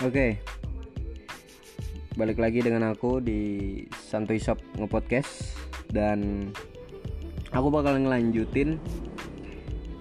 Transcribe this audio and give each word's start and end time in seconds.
Oke. 0.00 0.40
Balik 2.16 2.40
lagi 2.40 2.64
dengan 2.64 2.88
aku 2.88 3.20
di 3.20 3.84
Santuy 3.92 4.40
Shop 4.40 4.56
Ngepodcast 4.80 5.52
dan 5.92 6.48
aku 7.52 7.68
bakal 7.68 8.00
ngelanjutin 8.00 8.80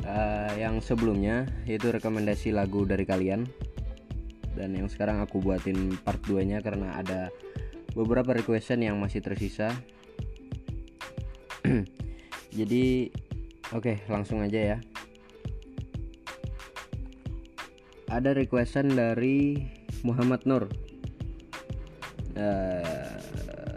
uh, 0.07 0.51
yang 0.55 0.79
sebelumnya 0.79 1.43
yaitu 1.67 1.91
rekomendasi 1.91 2.55
lagu 2.55 2.87
dari 2.87 3.03
kalian. 3.03 3.43
Dan 4.55 4.79
yang 4.79 4.87
sekarang 4.87 5.19
aku 5.19 5.43
buatin 5.43 5.99
part 6.03 6.23
2-nya 6.23 6.63
karena 6.63 6.95
ada 6.95 7.27
beberapa 7.91 8.31
requestan 8.31 8.83
yang 8.83 8.95
masih 8.95 9.19
tersisa. 9.19 9.75
Jadi 12.59 13.11
oke, 13.75 13.83
okay, 13.83 13.95
langsung 14.07 14.39
aja 14.39 14.75
ya. 14.75 14.77
Ada 18.11 18.35
requestan 18.35 18.91
dari 18.91 19.55
Muhammad 20.01 20.41
Nur. 20.47 20.65
Uh, 22.31 23.21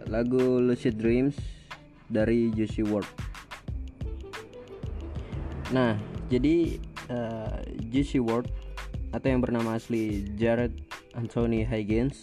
lagu 0.09 0.62
Lucid 0.62 0.97
Dreams 1.00 1.34
dari 2.09 2.52
Juicy 2.52 2.84
WRLD 2.87 3.09
nah 5.73 5.97
jadi 6.30 6.78
uh, 7.10 7.59
Juicy 7.91 8.23
WRLD 8.23 8.47
atau 9.10 9.28
yang 9.30 9.42
bernama 9.42 9.74
asli 9.74 10.23
Jared 10.38 10.70
Anthony 11.19 11.66
Higgins 11.66 12.23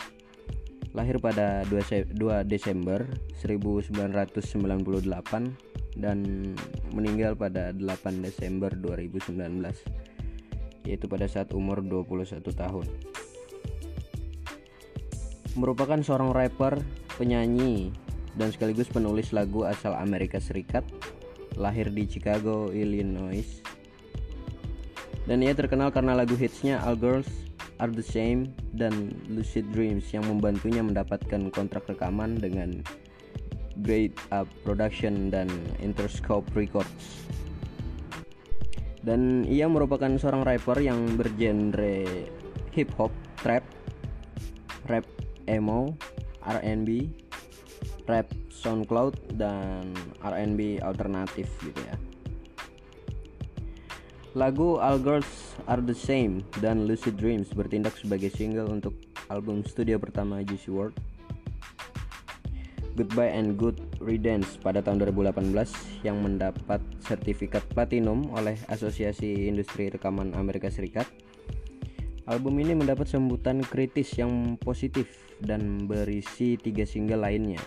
lahir 0.91 1.20
pada 1.20 1.63
2 1.68 2.48
Desember 2.48 3.08
1998 3.44 3.91
dan 5.99 6.18
meninggal 6.91 7.36
pada 7.36 7.72
8 7.76 8.24
Desember 8.24 8.72
2019 8.72 10.88
yaitu 10.88 11.05
pada 11.08 11.27
saat 11.27 11.54
umur 11.55 11.84
21 11.84 12.44
tahun 12.44 12.88
merupakan 15.55 15.99
seorang 15.99 16.32
rapper, 16.32 16.80
penyanyi, 17.20 17.91
dan 18.40 18.52
sekaligus 18.52 18.88
penulis 18.88 19.35
lagu 19.35 19.68
asal 19.68 19.91
Amerika 19.96 20.40
Serikat, 20.40 20.88
lahir 21.60 21.91
di 21.91 22.08
Chicago, 22.08 22.71
Illinois. 22.71 23.62
Dan 25.27 25.43
ia 25.43 25.54
terkenal 25.54 25.93
karena 25.93 26.18
lagu 26.18 26.34
hitsnya 26.34 26.82
All 26.82 26.98
Girls 26.98 27.30
Are 27.77 27.91
The 27.91 28.05
Same 28.05 28.54
dan 28.77 29.13
Lucid 29.30 29.70
Dreams 29.74 30.10
yang 30.13 30.26
membantunya 30.26 30.82
mendapatkan 30.82 31.52
kontrak 31.54 31.86
rekaman 31.90 32.41
dengan 32.41 32.82
Great 33.82 34.15
Up 34.34 34.49
Production 34.65 35.30
dan 35.30 35.48
Interscope 35.82 36.48
Records. 36.54 37.26
Dan 39.02 39.49
ia 39.49 39.65
merupakan 39.65 40.13
seorang 40.13 40.46
rapper 40.46 40.77
yang 40.77 41.18
bergenre 41.18 42.30
hip 42.70 42.93
hop, 43.02 43.10
trap, 43.41 43.65
rap 44.86 45.05
emo, 45.52 45.99
R&B, 46.48 47.12
rap, 48.07 48.32
SoundCloud 48.48 49.35
dan 49.35 49.91
R&B 50.24 50.80
alternatif 50.80 51.52
gitu 51.60 51.82
ya. 51.84 51.99
Lagu 54.32 54.80
All 54.80 54.96
Girls 54.96 55.27
Are 55.68 55.84
The 55.84 55.91
Same 55.91 56.48
dan 56.63 56.88
Lucid 56.88 57.20
Dreams 57.20 57.52
bertindak 57.52 57.99
sebagai 57.99 58.32
single 58.32 58.71
untuk 58.71 58.96
album 59.27 59.68
studio 59.68 59.99
pertama 59.99 60.40
Juicy 60.40 60.71
WRLD 60.71 60.96
Goodbye 62.96 63.32
and 63.32 63.60
Good 63.60 63.80
Riddance 63.99 64.56
pada 64.59 64.80
tahun 64.80 65.03
2018 65.03 65.52
yang 66.08 66.19
mendapat 66.24 66.80
sertifikat 67.03 67.63
platinum 67.75 68.31
oleh 68.31 68.56
Asosiasi 68.72 69.52
Industri 69.52 69.91
Rekaman 69.91 70.31
Amerika 70.36 70.72
Serikat 70.72 71.08
Album 72.28 72.56
ini 72.63 72.72
mendapat 72.72 73.12
sambutan 73.12 73.59
kritis 73.68 74.16
yang 74.16 74.56
positif 74.59 75.31
dan 75.41 75.89
berisi 75.89 76.57
tiga 76.57 76.85
single 76.85 77.25
lainnya, 77.25 77.62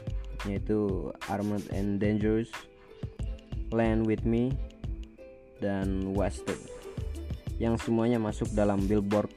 yaitu 0.47 1.11
Armored 1.27 1.67
and 1.75 1.99
Dangerous, 1.99 2.51
Land 3.75 4.07
With 4.07 4.23
Me, 4.23 4.55
dan 5.59 6.15
Wasted, 6.15 6.59
yang 7.59 7.75
semuanya 7.79 8.23
masuk 8.23 8.51
dalam 8.55 8.87
Billboard 8.87 9.31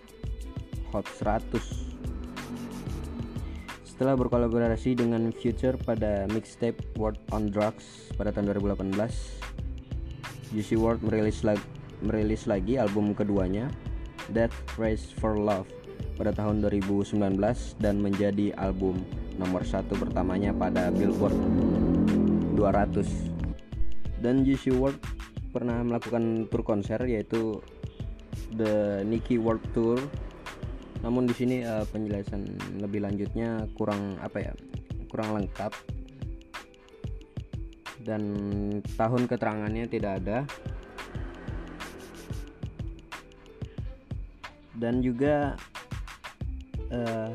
Hot 0.94 1.06
100. 1.10 1.88
Setelah 3.86 4.14
berkolaborasi 4.14 4.94
dengan 4.94 5.34
Future 5.34 5.74
pada 5.82 6.30
mixtape 6.30 6.78
World 7.02 7.18
on 7.34 7.50
Drugs 7.50 8.14
pada 8.14 8.30
tahun 8.30 8.54
2018, 8.54 8.94
Juicy 10.54 10.78
WRLD 10.78 11.02
merilis, 11.02 11.42
lag 11.42 11.58
merilis 12.06 12.46
lagi 12.46 12.78
album 12.78 13.18
keduanya 13.18 13.74
Death 14.30 14.54
Race 14.78 15.10
for 15.10 15.34
Love 15.34 15.77
pada 16.18 16.34
tahun 16.34 16.66
2019 16.66 17.18
dan 17.78 17.96
menjadi 18.02 18.54
album 18.58 19.02
nomor 19.38 19.62
satu 19.62 19.94
pertamanya 19.98 20.50
pada 20.52 20.90
Billboard 20.90 21.38
200 22.58 23.28
dan 24.18 24.42
Juicy 24.42 24.74
WRLD 24.74 24.98
pernah 25.54 25.82
melakukan 25.82 26.50
tour 26.50 26.62
konser 26.66 27.02
yaitu 27.06 27.62
The 28.54 29.02
Nicky 29.06 29.38
World 29.38 29.64
Tour. 29.74 29.98
Namun 31.06 31.30
di 31.30 31.34
sini 31.38 31.62
uh, 31.62 31.86
penjelasan 31.86 32.46
lebih 32.82 33.06
lanjutnya 33.06 33.70
kurang 33.78 34.18
apa 34.22 34.38
ya 34.42 34.54
kurang 35.10 35.38
lengkap. 35.38 35.74
Dan 38.02 38.24
tahun 38.98 39.30
keterangannya 39.30 39.86
tidak 39.86 40.22
ada. 40.24 40.38
Dan 44.78 45.02
juga 45.02 45.58
uh, 46.92 47.32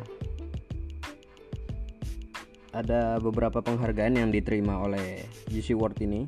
ada 2.73 3.21
beberapa 3.21 3.61
penghargaan 3.61 4.17
yang 4.17 4.31
diterima 4.33 4.81
oleh 4.81 5.29
GC 5.53 5.77
Award 5.77 6.01
ini. 6.01 6.25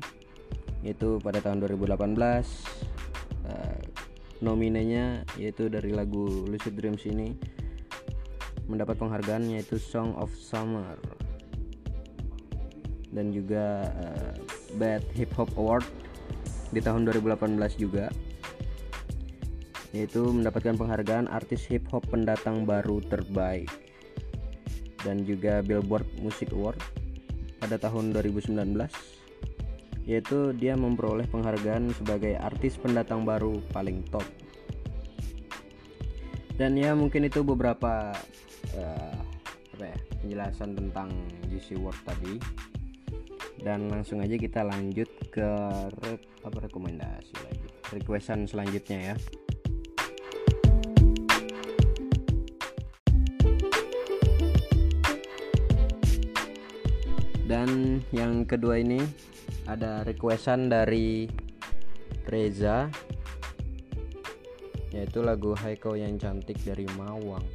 Yaitu 0.85 1.17
pada 1.17 1.41
tahun 1.41 1.65
2018 1.65 1.97
uh, 3.49 3.77
nominenya 4.45 5.25
yaitu 5.41 5.65
dari 5.65 5.89
lagu 5.89 6.45
Lucid 6.45 6.77
Dreams 6.77 7.01
ini 7.09 7.33
mendapat 8.69 8.93
penghargaan 9.01 9.49
yaitu 9.49 9.81
Song 9.81 10.13
of 10.13 10.29
Summer. 10.37 10.97
Dan 13.09 13.33
juga 13.33 13.89
uh, 13.89 14.33
Bad 14.77 15.01
Hip 15.17 15.33
Hop 15.41 15.49
Award 15.57 15.87
di 16.69 16.83
tahun 16.83 17.07
2018 17.09 17.57
juga 17.81 18.11
yaitu 19.95 20.27
mendapatkan 20.27 20.75
penghargaan 20.75 21.31
artis 21.31 21.63
hip 21.71 21.87
hop 21.87 22.03
pendatang 22.11 22.67
baru 22.67 22.99
terbaik 23.07 23.71
dan 25.07 25.23
juga 25.23 25.63
Billboard 25.63 26.03
Music 26.19 26.51
Award 26.51 26.83
pada 27.63 27.79
tahun 27.79 28.11
2019 28.11 28.59
yaitu 30.03 30.51
dia 30.59 30.75
memperoleh 30.75 31.25
penghargaan 31.31 31.95
sebagai 31.95 32.37
artis 32.37 32.77
pendatang 32.77 33.25
baru 33.25 33.57
paling 33.73 34.05
top. 34.13 34.21
Dan 36.61 36.77
ya 36.77 36.93
mungkin 36.93 37.25
itu 37.25 37.41
beberapa 37.41 38.13
uh, 38.77 39.17
apa 39.75 39.83
ya, 39.89 39.97
penjelasan 40.21 40.77
tentang 40.77 41.09
GC 41.49 41.81
Award 41.81 41.99
tadi. 42.05 42.37
Dan 43.65 43.89
langsung 43.89 44.21
aja 44.21 44.37
kita 44.37 44.61
lanjut 44.61 45.09
ke 45.33 45.49
re 46.05 46.21
apa 46.45 46.57
rekomendasi 46.69 47.33
lagi 47.41 47.65
requestan 47.97 48.45
selanjutnya 48.45 49.13
ya 49.13 49.15
dan 57.45 58.01
yang 58.09 58.41
kedua 58.49 58.81
ini 58.81 58.97
ada 59.69 60.01
requestan 60.01 60.65
dari 60.65 61.29
Reza 62.25 62.89
yaitu 64.89 65.21
lagu 65.21 65.53
Haiko 65.53 65.93
yang 65.93 66.17
cantik 66.17 66.57
dari 66.65 66.89
Mawang 66.97 67.45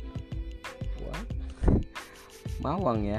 What? 1.02 1.26
Mawang 2.64 3.02
ya 3.02 3.18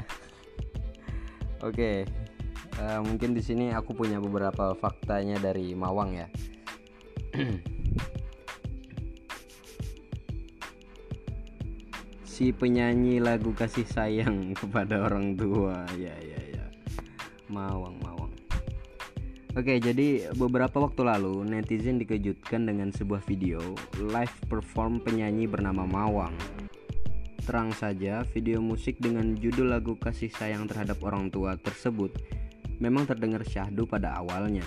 oke 1.60 1.76
okay. 1.76 2.08
uh, 2.80 2.96
eh, 2.96 3.00
mungkin 3.04 3.36
di 3.36 3.42
sini 3.44 3.76
aku 3.76 3.92
punya 3.92 4.16
beberapa 4.16 4.72
faktanya 4.72 5.36
dari 5.36 5.76
Mawang 5.76 6.16
ya 6.16 6.28
si 12.32 12.48
penyanyi 12.48 13.20
lagu 13.20 13.52
kasih 13.52 13.84
sayang 13.84 14.50
kepada 14.60 15.04
orang 15.04 15.36
tua 15.36 15.84
ya 16.00 16.16
ya 16.16 16.51
Mawang, 17.52 18.00
Mawang. 18.00 18.32
Oke, 19.52 19.76
jadi 19.76 20.32
beberapa 20.32 20.80
waktu 20.80 21.04
lalu 21.04 21.44
netizen 21.44 22.00
dikejutkan 22.00 22.64
dengan 22.64 22.88
sebuah 22.88 23.20
video 23.28 23.60
live 24.00 24.32
perform 24.48 25.04
penyanyi 25.04 25.44
bernama 25.44 25.84
Mawang. 25.84 26.32
Terang 27.44 27.68
saja, 27.76 28.24
video 28.32 28.64
musik 28.64 28.96
dengan 28.96 29.36
judul 29.36 29.76
lagu 29.76 29.92
kasih 30.00 30.32
sayang 30.32 30.64
terhadap 30.64 30.96
orang 31.04 31.28
tua 31.28 31.60
tersebut 31.60 32.16
memang 32.80 33.04
terdengar 33.04 33.44
syahdu 33.44 33.84
pada 33.84 34.16
awalnya. 34.16 34.64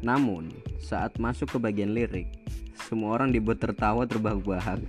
Namun, 0.00 0.48
saat 0.80 1.20
masuk 1.20 1.54
ke 1.54 1.58
bagian 1.60 1.92
lirik, 1.92 2.32
semua 2.88 3.20
orang 3.20 3.28
dibuat 3.28 3.60
tertawa 3.60 4.08
terbahak-bahak 4.08 4.80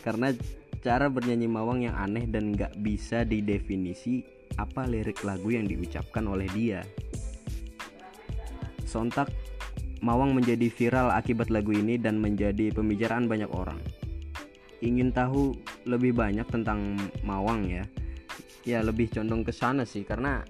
karena 0.00 0.32
cara 0.80 1.12
bernyanyi 1.12 1.50
Mawang 1.50 1.84
yang 1.84 1.98
aneh 1.98 2.24
dan 2.24 2.56
gak 2.56 2.72
bisa 2.80 3.26
didefinisi 3.26 4.24
apa 4.56 4.88
lirik 4.88 5.20
lagu 5.24 5.52
yang 5.52 5.68
diucapkan 5.68 6.24
oleh 6.28 6.48
dia. 6.52 6.80
Sontak, 8.88 9.28
Mawang 10.04 10.36
menjadi 10.36 10.68
viral 10.68 11.12
akibat 11.12 11.48
lagu 11.48 11.72
ini 11.72 11.96
dan 11.96 12.20
menjadi 12.20 12.72
pembicaraan 12.72 13.28
banyak 13.28 13.48
orang. 13.52 13.80
Ingin 14.84 15.12
tahu 15.12 15.56
lebih 15.88 16.12
banyak 16.12 16.44
tentang 16.52 17.00
Mawang 17.24 17.68
ya? 17.68 17.84
Ya 18.66 18.84
lebih 18.84 19.08
condong 19.08 19.46
ke 19.46 19.52
sana 19.54 19.88
sih 19.88 20.04
karena 20.04 20.44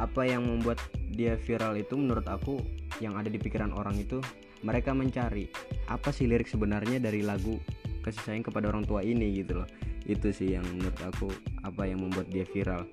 apa 0.00 0.24
yang 0.24 0.48
membuat 0.48 0.80
dia 1.12 1.36
viral 1.36 1.76
itu 1.76 1.92
menurut 1.92 2.24
aku 2.24 2.56
yang 3.04 3.20
ada 3.20 3.28
di 3.28 3.36
pikiran 3.36 3.76
orang 3.76 4.00
itu 4.00 4.22
mereka 4.64 4.96
mencari 4.96 5.48
apa 5.92 6.08
sih 6.08 6.24
lirik 6.24 6.48
sebenarnya 6.48 7.00
dari 7.00 7.20
lagu 7.20 7.60
kasih 8.00 8.22
sayang 8.24 8.44
kepada 8.44 8.72
orang 8.72 8.88
tua 8.88 9.04
ini 9.04 9.44
gitu 9.44 9.60
loh 9.60 9.68
itu 10.08 10.32
sih 10.32 10.56
yang 10.56 10.64
menurut 10.64 10.96
aku 11.04 11.28
apa 11.64 11.88
yang 11.88 12.04
membuat 12.04 12.28
dia 12.32 12.44
viral. 12.44 12.86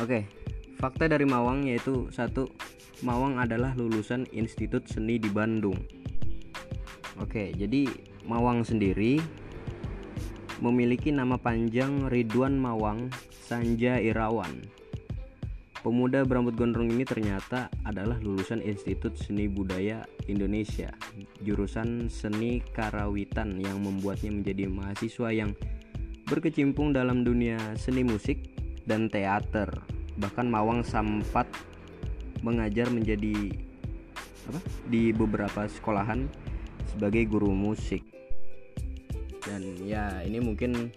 Oke 0.00 0.26
fakta 0.82 1.06
dari 1.06 1.22
Mawang 1.22 1.70
yaitu 1.70 2.10
satu 2.10 2.50
Mawang 3.02 3.38
adalah 3.38 3.74
lulusan 3.74 4.26
Institut 4.34 4.86
Seni 4.90 5.18
di 5.18 5.30
Bandung. 5.30 5.78
Oke 7.22 7.54
jadi 7.54 7.86
Mawang 8.26 8.66
sendiri 8.66 9.18
memiliki 10.62 11.10
nama 11.10 11.34
panjang 11.38 12.06
Ridwan 12.06 12.54
Mawang 12.54 13.10
Sanja 13.42 13.98
Irawan 13.98 14.81
Pemuda 15.82 16.22
berambut 16.22 16.54
gondrong 16.54 16.94
ini 16.94 17.02
ternyata 17.02 17.66
adalah 17.82 18.14
lulusan 18.22 18.62
Institut 18.62 19.18
Seni 19.18 19.50
Budaya 19.50 20.06
Indonesia, 20.30 20.94
jurusan 21.42 22.06
Seni 22.06 22.62
Karawitan 22.70 23.58
yang 23.58 23.82
membuatnya 23.82 24.30
menjadi 24.30 24.70
mahasiswa 24.70 25.34
yang 25.34 25.50
berkecimpung 26.30 26.94
dalam 26.94 27.26
dunia 27.26 27.58
seni 27.74 28.06
musik 28.06 28.38
dan 28.86 29.10
teater. 29.10 29.66
Bahkan 30.22 30.46
Mawang 30.46 30.86
sempat 30.86 31.50
mengajar 32.46 32.86
menjadi 32.86 33.50
apa? 34.46 34.62
di 34.86 35.10
beberapa 35.10 35.66
sekolahan 35.66 36.30
sebagai 36.94 37.26
guru 37.26 37.50
musik. 37.50 38.06
Dan 39.42 39.82
ya, 39.82 40.22
ini 40.22 40.38
mungkin 40.38 40.94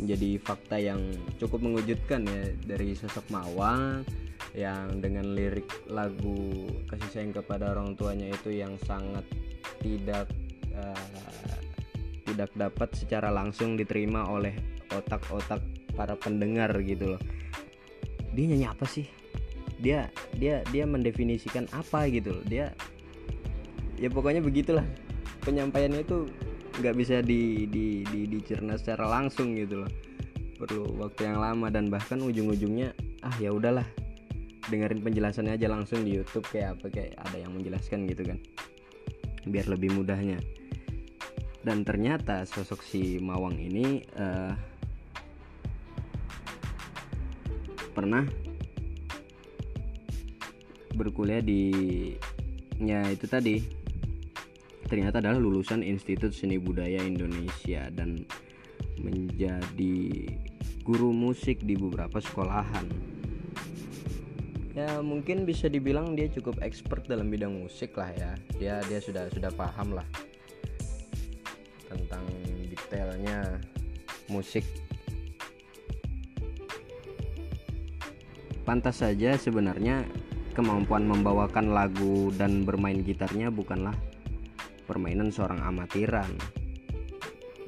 menjadi 0.00 0.30
fakta 0.40 0.76
yang 0.80 1.00
cukup 1.36 1.60
mengejutkan 1.62 2.24
ya 2.24 2.42
dari 2.64 2.96
sosok 2.96 3.26
Mawang 3.28 4.06
yang 4.52 5.00
dengan 5.00 5.32
lirik 5.32 5.68
lagu 5.88 6.68
kasih 6.90 7.08
sayang 7.08 7.32
kepada 7.32 7.72
orang 7.72 7.96
tuanya 7.96 8.28
itu 8.28 8.52
yang 8.52 8.76
sangat 8.84 9.24
tidak 9.80 10.28
uh, 10.76 11.56
tidak 12.28 12.50
dapat 12.56 12.88
secara 12.96 13.28
langsung 13.32 13.76
diterima 13.76 14.28
oleh 14.28 14.56
otak-otak 14.92 15.60
para 15.92 16.16
pendengar 16.16 16.72
gitu 16.84 17.16
loh. 17.16 17.22
Dia 18.32 18.44
nyanyi 18.52 18.66
apa 18.68 18.84
sih? 18.88 19.04
Dia 19.80 20.08
dia 20.36 20.64
dia 20.72 20.84
mendefinisikan 20.88 21.68
apa 21.72 22.08
gitu 22.08 22.40
loh. 22.40 22.44
Dia 22.48 22.72
ya 24.00 24.08
pokoknya 24.08 24.40
begitulah. 24.40 24.84
Penyampaiannya 25.42 26.06
itu 26.06 26.30
nggak 26.78 26.96
bisa 26.96 27.20
di, 27.20 27.68
di, 27.68 28.06
di, 28.06 28.24
dicerna 28.28 28.78
secara 28.80 29.08
langsung 29.08 29.52
gitu 29.58 29.84
loh. 29.84 29.92
Perlu 30.56 30.94
waktu 31.02 31.26
yang 31.28 31.42
lama 31.42 31.68
dan 31.68 31.90
bahkan 31.90 32.22
ujung-ujungnya 32.22 32.94
ah 33.26 33.34
ya 33.36 33.52
udahlah. 33.52 33.84
Dengerin 34.70 35.02
penjelasannya 35.02 35.58
aja 35.58 35.66
langsung 35.66 36.06
di 36.06 36.16
YouTube 36.16 36.46
kayak 36.48 36.78
apa 36.78 36.86
kayak 36.88 37.12
ada 37.18 37.36
yang 37.36 37.52
menjelaskan 37.52 38.06
gitu 38.06 38.22
kan. 38.24 38.38
Biar 39.44 39.66
lebih 39.66 39.92
mudahnya. 39.92 40.38
Dan 41.62 41.82
ternyata 41.86 42.46
sosok 42.46 42.82
si 42.82 43.18
Mawang 43.22 43.58
ini 43.58 44.02
uh, 44.18 44.54
pernah 47.92 48.24
berkuliah 50.94 51.42
di 51.42 51.62
ya 52.82 53.06
itu 53.08 53.26
tadi 53.30 53.81
ternyata 54.92 55.24
adalah 55.24 55.40
lulusan 55.40 55.80
Institut 55.80 56.36
Seni 56.36 56.60
Budaya 56.60 57.00
Indonesia 57.00 57.88
dan 57.96 58.28
menjadi 59.00 60.28
guru 60.84 61.16
musik 61.16 61.64
di 61.64 61.80
beberapa 61.80 62.20
sekolahan. 62.20 62.84
Ya 64.76 65.00
mungkin 65.00 65.48
bisa 65.48 65.72
dibilang 65.72 66.12
dia 66.12 66.28
cukup 66.28 66.60
expert 66.60 67.08
dalam 67.08 67.32
bidang 67.32 67.56
musik 67.56 67.96
lah 67.96 68.12
ya. 68.12 68.36
Dia 68.60 68.84
dia 68.84 69.00
sudah 69.00 69.32
sudah 69.32 69.48
paham 69.56 69.96
lah 69.96 70.04
tentang 71.88 72.28
detailnya 72.68 73.64
musik. 74.28 74.68
Pantas 78.68 79.00
saja 79.00 79.40
sebenarnya 79.40 80.04
kemampuan 80.52 81.08
membawakan 81.08 81.72
lagu 81.72 82.28
dan 82.36 82.68
bermain 82.68 83.00
gitarnya 83.00 83.48
bukanlah 83.48 83.96
permainan 84.84 85.30
seorang 85.30 85.62
amatiran. 85.62 86.28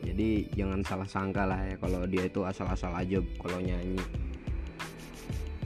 Jadi 0.04 0.52
jangan 0.52 0.84
salah 0.84 1.08
sangka 1.08 1.48
lah 1.48 1.64
ya 1.64 1.76
kalau 1.80 2.04
dia 2.04 2.28
itu 2.28 2.44
asal-asal 2.44 2.92
aja 2.92 3.18
kalau 3.40 3.58
nyanyi. 3.58 3.98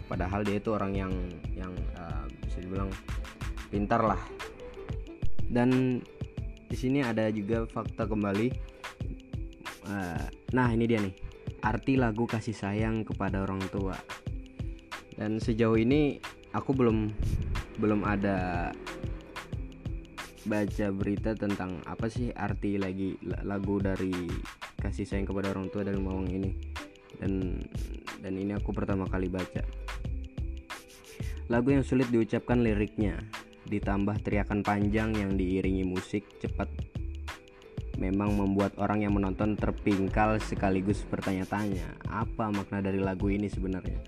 Padahal 0.06 0.46
dia 0.46 0.56
itu 0.56 0.70
orang 0.72 0.94
yang 0.94 1.12
yang 1.52 1.74
uh, 1.98 2.24
bisa 2.46 2.62
dibilang 2.62 2.88
pintar 3.68 4.00
lah. 4.00 4.22
Dan 5.48 6.00
di 6.68 6.76
sini 6.76 7.02
ada 7.02 7.28
juga 7.34 7.66
fakta 7.66 8.06
kembali. 8.06 8.48
Uh, 9.88 10.24
nah 10.54 10.70
ini 10.70 10.84
dia 10.86 11.02
nih. 11.02 11.14
Arti 11.58 11.98
lagu 11.98 12.24
kasih 12.24 12.54
sayang 12.54 13.02
kepada 13.02 13.42
orang 13.42 13.60
tua. 13.74 13.98
Dan 15.18 15.42
sejauh 15.42 15.74
ini 15.74 16.22
aku 16.54 16.70
belum 16.70 17.10
belum 17.82 18.06
ada 18.06 18.70
baca 20.48 20.86
berita 20.90 21.36
tentang 21.36 21.84
apa 21.84 22.08
sih 22.08 22.32
arti 22.32 22.80
lagi 22.80 23.20
lagu 23.44 23.76
dari 23.76 24.10
kasih 24.80 25.04
sayang 25.04 25.28
kepada 25.28 25.52
orang 25.52 25.68
tua 25.68 25.84
dari 25.84 26.00
Mawang 26.00 26.32
ini. 26.32 26.50
Dan 27.20 27.60
dan 28.24 28.32
ini 28.34 28.56
aku 28.56 28.72
pertama 28.72 29.04
kali 29.04 29.28
baca. 29.28 29.60
Lagu 31.52 31.68
yang 31.68 31.84
sulit 31.84 32.08
diucapkan 32.08 32.64
liriknya 32.64 33.20
ditambah 33.68 34.24
teriakan 34.24 34.64
panjang 34.64 35.12
yang 35.12 35.36
diiringi 35.36 35.84
musik 35.84 36.24
cepat 36.40 36.72
memang 37.98 38.32
membuat 38.32 38.78
orang 38.78 39.02
yang 39.04 39.12
menonton 39.12 39.58
terpingkal 39.58 40.38
sekaligus 40.38 41.02
bertanya-tanya 41.10 41.98
apa 42.08 42.48
makna 42.48 42.78
dari 42.80 43.02
lagu 43.02 43.28
ini 43.28 43.50
sebenarnya? 43.50 43.98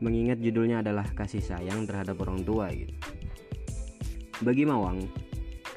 Mengingat 0.00 0.40
judulnya 0.40 0.80
adalah 0.80 1.04
kasih 1.12 1.44
sayang 1.44 1.84
terhadap 1.84 2.16
orang 2.24 2.40
tua 2.40 2.72
gitu. 2.72 2.96
Bagi 4.40 4.64
Mawang 4.64 5.04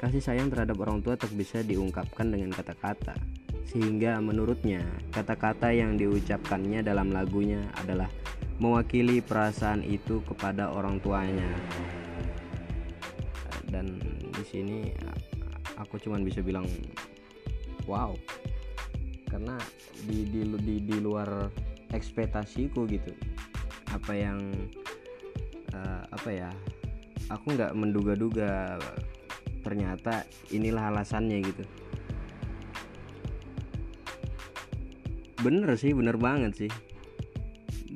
Kasih 0.02 0.20
sayang 0.20 0.52
terhadap 0.52 0.76
orang 0.84 1.00
tua 1.00 1.16
tak 1.16 1.32
bisa 1.32 1.64
diungkapkan 1.64 2.28
dengan 2.28 2.52
kata-kata, 2.52 3.16
sehingga 3.64 4.20
menurutnya 4.20 4.84
kata-kata 5.14 5.72
yang 5.72 5.96
diucapkannya 5.96 6.84
dalam 6.84 7.08
lagunya 7.08 7.64
adalah 7.80 8.10
mewakili 8.60 9.24
perasaan 9.24 9.82
itu 9.82 10.20
kepada 10.28 10.70
orang 10.70 11.00
tuanya. 11.00 11.48
Dan 13.66 13.98
di 14.30 14.44
sini 14.46 14.78
aku 15.80 15.98
cuma 15.98 16.20
bisa 16.22 16.38
bilang 16.44 16.68
wow. 17.88 18.14
Karena 19.26 19.58
di 20.06 20.30
di 20.30 20.46
di, 20.62 20.74
di 20.84 20.96
luar 21.02 21.50
ekspektasiku 21.90 22.86
gitu. 22.86 23.10
Apa 23.90 24.12
yang 24.14 24.38
uh, 25.74 26.02
apa 26.12 26.30
ya? 26.30 26.50
Aku 27.32 27.56
nggak 27.56 27.72
menduga-duga 27.72 28.78
ternyata 29.64 30.28
inilah 30.52 30.92
alasannya 30.92 31.40
gitu. 31.40 31.64
Bener 35.40 35.72
sih 35.80 35.96
bener 35.96 36.20
banget 36.20 36.68
sih. 36.68 36.72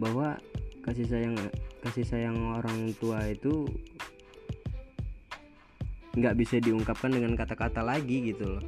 Bahwa 0.00 0.40
kasih 0.80 1.04
sayang 1.04 1.36
kasih 1.84 2.08
sayang 2.08 2.56
orang 2.56 2.96
tua 2.96 3.20
itu 3.28 3.68
nggak 6.16 6.34
bisa 6.34 6.56
diungkapkan 6.58 7.12
dengan 7.12 7.36
kata-kata 7.36 7.84
lagi 7.84 8.32
gitu 8.32 8.58
loh. 8.58 8.64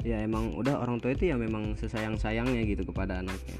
Ya 0.00 0.24
emang 0.24 0.56
udah 0.56 0.80
orang 0.80 0.98
tua 1.04 1.12
itu 1.12 1.28
ya 1.28 1.36
memang 1.36 1.76
sesayang 1.76 2.16
sayangnya 2.16 2.64
gitu 2.64 2.88
kepada 2.88 3.20
anaknya 3.20 3.58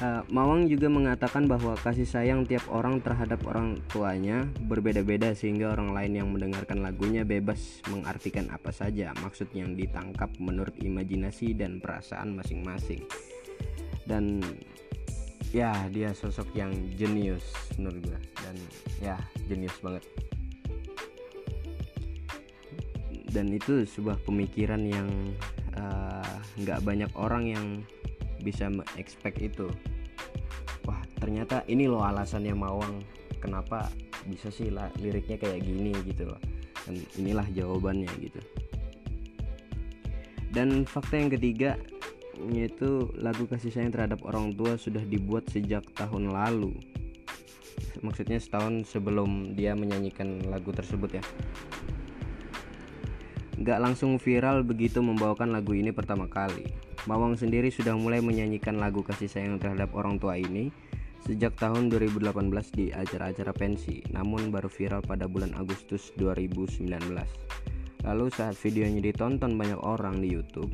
Uh, 0.00 0.24
Mawang 0.32 0.64
juga 0.64 0.88
mengatakan 0.88 1.44
bahwa 1.44 1.76
kasih 1.76 2.08
sayang 2.08 2.48
tiap 2.48 2.64
orang 2.72 3.04
terhadap 3.04 3.44
orang 3.44 3.76
tuanya 3.92 4.48
berbeda-beda 4.64 5.36
sehingga 5.36 5.76
orang 5.76 5.92
lain 5.92 6.12
yang 6.24 6.28
mendengarkan 6.32 6.80
lagunya 6.80 7.20
bebas 7.20 7.84
mengartikan 7.92 8.48
apa 8.48 8.72
saja 8.72 9.12
maksud 9.20 9.52
yang 9.52 9.76
ditangkap 9.76 10.32
menurut 10.40 10.72
imajinasi 10.80 11.52
dan 11.52 11.84
perasaan 11.84 12.32
masing-masing. 12.32 13.04
Dan 14.08 14.40
ya 15.52 15.76
dia 15.92 16.16
sosok 16.16 16.48
yang 16.56 16.72
jenius 16.96 17.52
menurut 17.76 18.00
gue 18.00 18.20
dan 18.40 18.56
ya 19.04 19.16
jenius 19.52 19.76
banget. 19.84 20.04
dan 23.30 23.46
itu 23.54 23.86
sebuah 23.86 24.18
pemikiran 24.26 24.82
yang 24.82 25.08
eh, 25.78 26.34
nggak 26.60 26.80
uh, 26.82 26.84
banyak 26.84 27.10
orang 27.14 27.44
yang 27.46 27.66
bisa 28.42 28.66
expect 28.98 29.38
itu 29.38 29.70
ternyata 31.20 31.62
ini 31.68 31.86
loh 31.86 32.02
alasannya 32.02 32.56
Mawang. 32.56 33.04
Kenapa 33.40 33.88
bisa 34.28 34.52
sih 34.52 34.68
lah 34.68 34.88
liriknya 35.00 35.36
kayak 35.36 35.62
gini 35.64 35.92
gitu 36.08 36.28
loh. 36.28 36.40
Dan 36.88 36.96
inilah 37.20 37.46
jawabannya 37.52 38.10
gitu. 38.20 38.40
Dan 40.50 40.82
fakta 40.82 41.14
yang 41.20 41.30
ketiga 41.30 41.78
yaitu 42.48 43.12
lagu 43.20 43.44
kasih 43.44 43.68
sayang 43.68 43.92
terhadap 43.92 44.24
orang 44.24 44.56
tua 44.56 44.80
sudah 44.80 45.04
dibuat 45.04 45.46
sejak 45.52 45.84
tahun 45.92 46.32
lalu. 46.32 46.72
Maksudnya 48.00 48.40
setahun 48.40 48.88
sebelum 48.88 49.52
dia 49.52 49.76
menyanyikan 49.76 50.48
lagu 50.48 50.72
tersebut 50.72 51.20
ya. 51.20 51.24
Gak 53.60 53.76
langsung 53.76 54.16
viral 54.16 54.64
begitu 54.64 55.04
membawakan 55.04 55.52
lagu 55.52 55.76
ini 55.76 55.92
pertama 55.92 56.24
kali. 56.24 56.64
Mawang 57.04 57.36
sendiri 57.36 57.68
sudah 57.68 57.92
mulai 57.92 58.24
menyanyikan 58.24 58.80
lagu 58.80 59.04
kasih 59.04 59.28
sayang 59.28 59.60
terhadap 59.60 59.92
orang 59.92 60.16
tua 60.16 60.40
ini 60.40 60.72
sejak 61.24 61.56
tahun 61.60 61.92
2018 61.92 62.32
di 62.72 62.92
acara-acara 62.92 63.52
pensi 63.52 64.00
namun 64.12 64.48
baru 64.48 64.68
viral 64.70 65.04
pada 65.04 65.28
bulan 65.28 65.52
Agustus 65.56 66.12
2019 66.16 66.88
lalu 68.04 68.26
saat 68.32 68.56
videonya 68.56 69.04
ditonton 69.04 69.60
banyak 69.60 69.80
orang 69.80 70.24
di 70.24 70.32
YouTube 70.32 70.72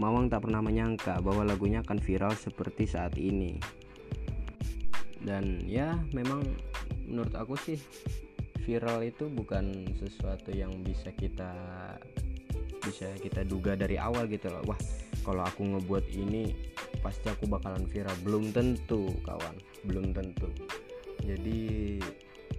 Mawang 0.00 0.32
tak 0.32 0.48
pernah 0.48 0.64
menyangka 0.64 1.20
bahwa 1.20 1.44
lagunya 1.44 1.84
akan 1.84 2.00
viral 2.00 2.32
seperti 2.32 2.88
saat 2.88 3.12
ini. 3.20 3.60
Dan 5.20 5.60
ya 5.68 6.00
memang 6.16 6.40
menurut 7.04 7.36
aku 7.36 7.60
sih 7.60 7.76
viral 8.64 9.04
itu 9.04 9.28
bukan 9.28 9.92
sesuatu 10.00 10.48
yang 10.48 10.72
bisa 10.80 11.12
kita 11.12 11.52
bisa 12.82 13.06
kita 13.20 13.44
duga 13.44 13.76
dari 13.76 14.00
awal 14.00 14.24
gitu 14.32 14.48
loh. 14.48 14.64
Wah 14.64 14.80
kalau 15.28 15.44
aku 15.44 15.76
ngebuat 15.76 16.08
ini 16.16 16.56
pasti 17.02 17.26
aku 17.28 17.50
bakalan 17.50 17.84
viral. 17.90 18.14
Belum 18.22 18.54
tentu 18.54 19.10
kawan. 19.26 19.58
Belum 19.84 20.14
tentu. 20.14 20.48
Jadi 21.22 21.98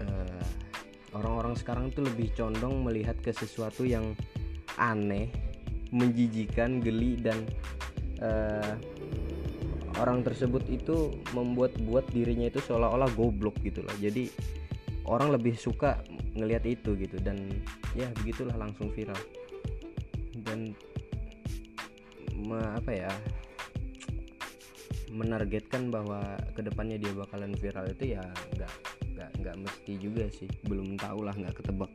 uh, 0.04 0.44
orang-orang 1.16 1.56
sekarang 1.56 1.90
tuh 1.96 2.06
lebih 2.06 2.36
condong 2.36 2.84
melihat 2.84 3.16
ke 3.24 3.32
sesuatu 3.32 3.88
yang 3.88 4.14
aneh 4.76 5.32
menjijikan 5.94 6.82
geli 6.82 7.16
dan 7.22 7.46
uh, 8.20 8.76
orang 10.02 10.26
tersebut 10.26 10.66
itu 10.74 11.14
membuat-buat 11.38 12.10
dirinya 12.10 12.50
itu 12.50 12.60
seolah-olah 12.60 13.10
goblok 13.14 13.56
gitu 13.62 13.86
loh. 13.86 13.96
Jadi 14.02 14.28
orang 15.06 15.32
lebih 15.32 15.54
suka 15.56 16.02
ngelihat 16.34 16.66
itu 16.66 16.98
gitu. 16.98 17.22
Dan 17.22 17.48
ya 17.94 18.10
begitulah 18.20 18.58
langsung 18.58 18.90
viral. 18.90 19.18
Dan 20.44 20.74
apa 22.54 22.92
ya 22.92 23.12
menargetkan 25.14 25.94
bahwa 25.94 26.36
ke 26.58 26.66
depannya 26.66 26.98
dia 26.98 27.14
bakalan 27.14 27.54
viral 27.54 27.86
itu 27.94 28.18
ya 28.18 28.26
nggak 28.58 28.74
nggak 29.14 29.30
nggak 29.40 29.56
mesti 29.62 29.94
juga 30.02 30.26
sih 30.34 30.50
belum 30.66 30.98
tahu 30.98 31.24
lah 31.24 31.38
nggak 31.38 31.62
ketebak 31.62 31.92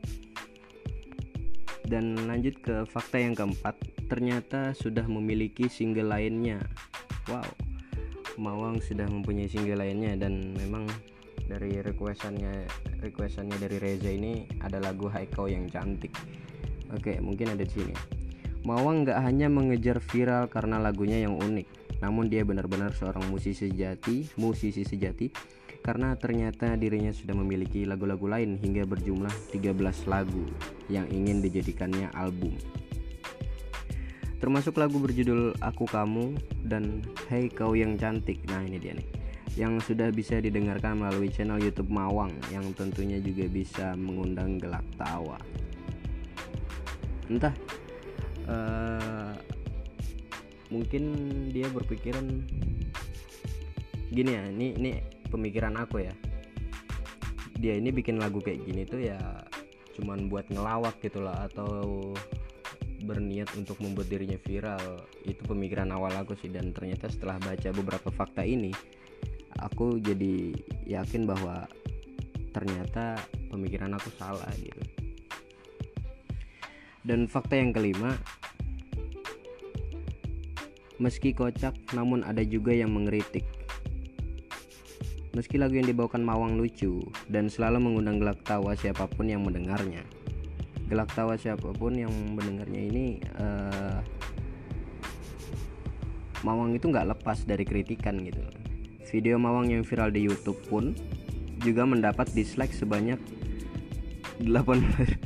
dan 1.89 2.15
lanjut 2.29 2.55
ke 2.63 2.87
fakta 2.87 3.19
yang 3.19 3.35
keempat 3.35 3.75
ternyata 4.07 4.71
sudah 4.71 5.03
memiliki 5.05 5.67
single 5.67 6.15
lainnya 6.15 6.63
wow 7.27 7.45
Mawang 8.39 8.79
sudah 8.79 9.03
mempunyai 9.03 9.51
single 9.51 9.83
lainnya 9.83 10.15
dan 10.15 10.55
memang 10.55 10.87
dari 11.43 11.83
requestannya 11.83 12.63
requestannya 13.03 13.59
dari 13.59 13.75
Reza 13.75 14.07
ini 14.07 14.47
ada 14.63 14.79
lagu 14.79 15.11
Haikau 15.11 15.51
yang 15.51 15.67
cantik. 15.67 16.15
Oke, 16.95 17.19
mungkin 17.19 17.51
ada 17.51 17.67
di 17.67 17.73
sini. 17.73 18.18
Mawang 18.67 19.07
nggak 19.07 19.19
hanya 19.23 19.47
mengejar 19.47 20.03
viral 20.03 20.51
karena 20.51 20.79
lagunya 20.79 21.23
yang 21.23 21.39
unik, 21.39 21.99
namun 22.03 22.27
dia 22.27 22.43
benar-benar 22.43 22.91
seorang 22.95 23.27
musisi 23.31 23.71
sejati, 23.71 24.35
musisi 24.35 24.83
sejati 24.83 25.31
karena 25.79 26.11
ternyata 26.19 26.75
dirinya 26.75 27.15
sudah 27.15 27.39
memiliki 27.39 27.87
lagu-lagu 27.87 28.27
lain 28.27 28.59
hingga 28.59 28.83
berjumlah 28.83 29.31
13 29.55 29.79
lagu 30.11 30.43
yang 30.91 31.07
ingin 31.07 31.39
dijadikannya 31.39 32.11
album 32.11 32.51
termasuk 34.39 34.79
lagu 34.79 34.95
berjudul 34.97 35.59
Aku 35.59 35.83
Kamu 35.83 36.39
dan 36.63 37.03
Hey 37.27 37.51
Kau 37.51 37.75
Yang 37.75 37.99
Cantik. 37.99 38.39
Nah, 38.47 38.63
ini 38.63 38.79
dia 38.79 38.95
nih. 38.95 39.07
Yang 39.59 39.91
sudah 39.91 40.09
bisa 40.15 40.39
didengarkan 40.39 41.03
melalui 41.03 41.27
channel 41.27 41.59
YouTube 41.59 41.91
Mawang 41.91 42.31
yang 42.47 42.63
tentunya 42.71 43.19
juga 43.19 43.51
bisa 43.51 43.91
mengundang 43.99 44.55
gelak 44.55 44.87
tawa. 44.95 45.35
Entah 47.27 47.51
uh, 48.49 49.31
mungkin 50.73 51.03
dia 51.53 51.69
berpikiran 51.69 52.25
gini 54.09 54.31
ya, 54.33 54.43
ini 54.49 54.67
ini 54.73 54.91
pemikiran 55.29 55.77
aku 55.77 56.01
ya. 56.01 56.13
Dia 57.61 57.77
ini 57.77 57.93
bikin 57.93 58.17
lagu 58.17 58.41
kayak 58.41 58.65
gini 58.65 58.83
tuh 58.89 59.03
ya 59.03 59.19
cuman 59.99 60.31
buat 60.31 60.47
ngelawak 60.47 60.95
gitu 61.03 61.19
lah 61.19 61.51
atau 61.51 62.15
berniat 63.03 63.51
untuk 63.59 63.79
membuat 63.83 64.07
dirinya 64.07 64.39
viral 64.39 65.03
itu 65.27 65.39
pemikiran 65.43 65.91
awal 65.91 66.11
aku 66.15 66.35
sih 66.39 66.51
dan 66.51 66.71
ternyata 66.71 67.11
setelah 67.11 67.39
baca 67.39 67.69
beberapa 67.75 68.09
fakta 68.11 68.43
ini 68.43 68.71
aku 69.59 69.99
jadi 69.99 70.55
yakin 70.87 71.27
bahwa 71.27 71.67
ternyata 72.51 73.19
pemikiran 73.51 73.95
aku 73.95 74.09
salah 74.15 74.47
gitu 74.59 74.83
dan 77.09 77.25
fakta 77.25 77.57
yang 77.57 77.73
kelima 77.73 78.13
meski 81.01 81.33
kocak 81.33 81.73
namun 81.97 82.21
ada 82.21 82.45
juga 82.45 82.69
yang 82.69 82.93
mengkritik 82.93 83.41
meski 85.33 85.61
lagu 85.61 85.77
yang 85.77 85.87
dibawakan 85.87 86.25
Mawang 86.25 86.57
lucu 86.57 86.99
dan 87.29 87.49
selalu 87.49 87.79
mengundang 87.81 88.17
gelak 88.17 88.41
tawa 88.45 88.73
siapa 88.73 89.05
pun 89.05 89.29
yang 89.29 89.45
mendengarnya. 89.45 90.01
Gelak 90.89 91.13
tawa 91.13 91.37
siapa 91.37 91.69
pun 91.69 91.93
yang 91.93 92.09
mendengarnya 92.33 92.81
ini 92.81 93.21
uh, 93.37 94.01
Mawang 96.41 96.73
itu 96.73 96.89
nggak 96.89 97.13
lepas 97.13 97.45
dari 97.45 97.67
kritikan 97.67 98.19
gitu. 98.25 98.41
Video 99.11 99.37
Mawang 99.37 99.69
yang 99.69 99.85
viral 99.85 100.09
di 100.09 100.25
YouTube 100.25 100.59
pun 100.65 100.97
juga 101.61 101.83
mendapat 101.83 102.31
dislike 102.33 102.73
sebanyak 102.73 103.19
18 104.41 105.18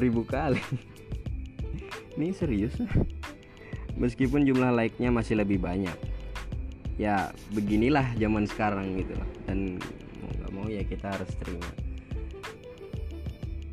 ribu 0.00 0.24
kali. 0.24 0.60
Ini 2.14 2.30
serius? 2.32 2.78
Meskipun 3.98 4.46
jumlah 4.46 4.70
like-nya 4.74 5.10
masih 5.10 5.38
lebih 5.38 5.58
banyak. 5.62 5.94
Ya 6.94 7.34
beginilah 7.50 8.14
zaman 8.18 8.46
sekarang 8.46 8.94
gitu 8.98 9.18
loh. 9.18 9.30
Dan 9.46 9.82
mau 10.22 10.30
nggak 10.30 10.50
mau 10.54 10.66
ya 10.70 10.82
kita 10.86 11.10
harus 11.10 11.30
terima. 11.42 11.68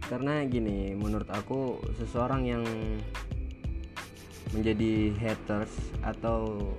Karena 0.10 0.44
gini 0.44 0.92
menurut 0.98 1.30
aku 1.30 1.80
seseorang 2.02 2.44
yang 2.44 2.64
menjadi 4.52 5.16
haters 5.16 5.72
atau 6.04 6.76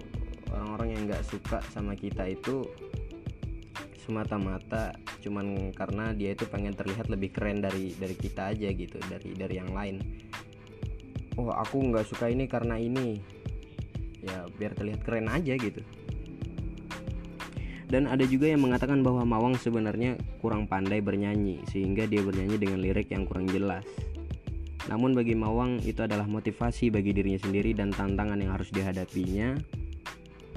orang-orang 0.52 0.88
yang 0.92 1.02
nggak 1.08 1.24
suka 1.24 1.64
sama 1.72 1.96
kita 1.96 2.28
itu 2.28 2.68
semata-mata 4.02 4.92
cuman 5.22 5.70
karena 5.72 6.10
dia 6.12 6.34
itu 6.34 6.44
pengen 6.50 6.74
terlihat 6.74 7.06
lebih 7.08 7.30
keren 7.30 7.62
dari 7.62 7.94
dari 7.94 8.16
kita 8.18 8.50
aja 8.50 8.68
gitu 8.74 8.98
dari 9.06 9.32
dari 9.38 9.54
yang 9.56 9.70
lain 9.70 10.02
oh 11.38 11.54
aku 11.54 11.78
nggak 11.80 12.06
suka 12.10 12.28
ini 12.28 12.50
karena 12.50 12.76
ini 12.76 13.22
ya 14.22 14.46
biar 14.50 14.74
terlihat 14.74 15.00
keren 15.06 15.30
aja 15.30 15.54
gitu 15.54 15.82
dan 17.92 18.08
ada 18.08 18.24
juga 18.24 18.48
yang 18.48 18.64
mengatakan 18.64 19.04
bahwa 19.04 19.20
Mawang 19.20 19.60
sebenarnya 19.60 20.16
kurang 20.40 20.64
pandai 20.64 21.04
bernyanyi 21.04 21.60
sehingga 21.68 22.08
dia 22.08 22.24
bernyanyi 22.24 22.56
dengan 22.56 22.80
lirik 22.80 23.12
yang 23.12 23.28
kurang 23.28 23.44
jelas. 23.52 23.84
Namun 24.88 25.12
bagi 25.12 25.36
Mawang 25.36 25.76
itu 25.84 26.00
adalah 26.00 26.24
motivasi 26.24 26.88
bagi 26.88 27.12
dirinya 27.12 27.36
sendiri 27.36 27.76
dan 27.76 27.92
tantangan 27.92 28.40
yang 28.40 28.56
harus 28.56 28.72
dihadapinya 28.72 29.60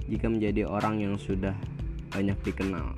jika 0.07 0.31
menjadi 0.31 0.63
orang 0.63 1.03
yang 1.03 1.19
sudah 1.19 1.51
banyak 2.15 2.39
dikenal. 2.39 2.95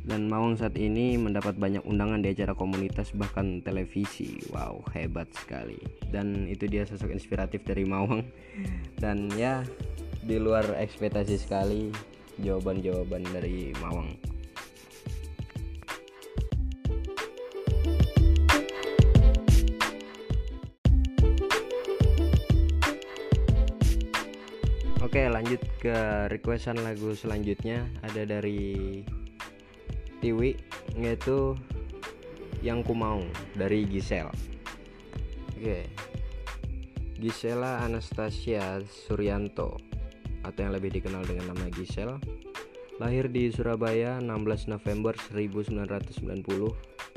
Dan 0.00 0.32
Mawang 0.32 0.56
saat 0.56 0.74
ini 0.80 1.20
mendapat 1.20 1.60
banyak 1.60 1.84
undangan 1.84 2.24
di 2.24 2.32
acara 2.32 2.56
komunitas 2.56 3.12
bahkan 3.12 3.60
televisi. 3.60 4.40
Wow, 4.48 4.80
hebat 4.96 5.28
sekali. 5.36 5.76
Dan 6.08 6.48
itu 6.48 6.64
dia 6.66 6.88
sosok 6.88 7.12
inspiratif 7.12 7.62
dari 7.68 7.84
Mawang. 7.84 8.24
Dan 8.96 9.28
ya 9.36 9.60
di 10.24 10.36
luar 10.40 10.64
ekspektasi 10.76 11.36
sekali 11.36 11.92
jawaban-jawaban 12.40 13.28
dari 13.28 13.76
Mawang. 13.78 14.16
Oke 25.00 25.26
lanjut 25.26 25.58
ke 25.82 26.30
requestan 26.30 26.78
lagu 26.86 27.18
selanjutnya 27.18 27.82
ada 28.06 28.22
dari 28.22 29.02
Tiwi 30.20 30.52
yaitu 31.00 31.56
yang 32.60 32.84
ku 32.84 32.92
mau 32.92 33.24
dari 33.56 33.88
Gisel. 33.88 34.28
Oke. 35.56 35.88
Gisela 37.20 37.84
Anastasia 37.84 38.80
Suryanto 38.88 39.76
atau 40.40 40.60
yang 40.60 40.72
lebih 40.72 40.88
dikenal 40.88 41.20
dengan 41.28 41.52
nama 41.52 41.68
Gisel 41.68 42.16
lahir 43.00 43.32
di 43.32 43.48
Surabaya 43.48 44.20
16 44.20 44.72
November 44.72 45.16
1990 45.16 46.20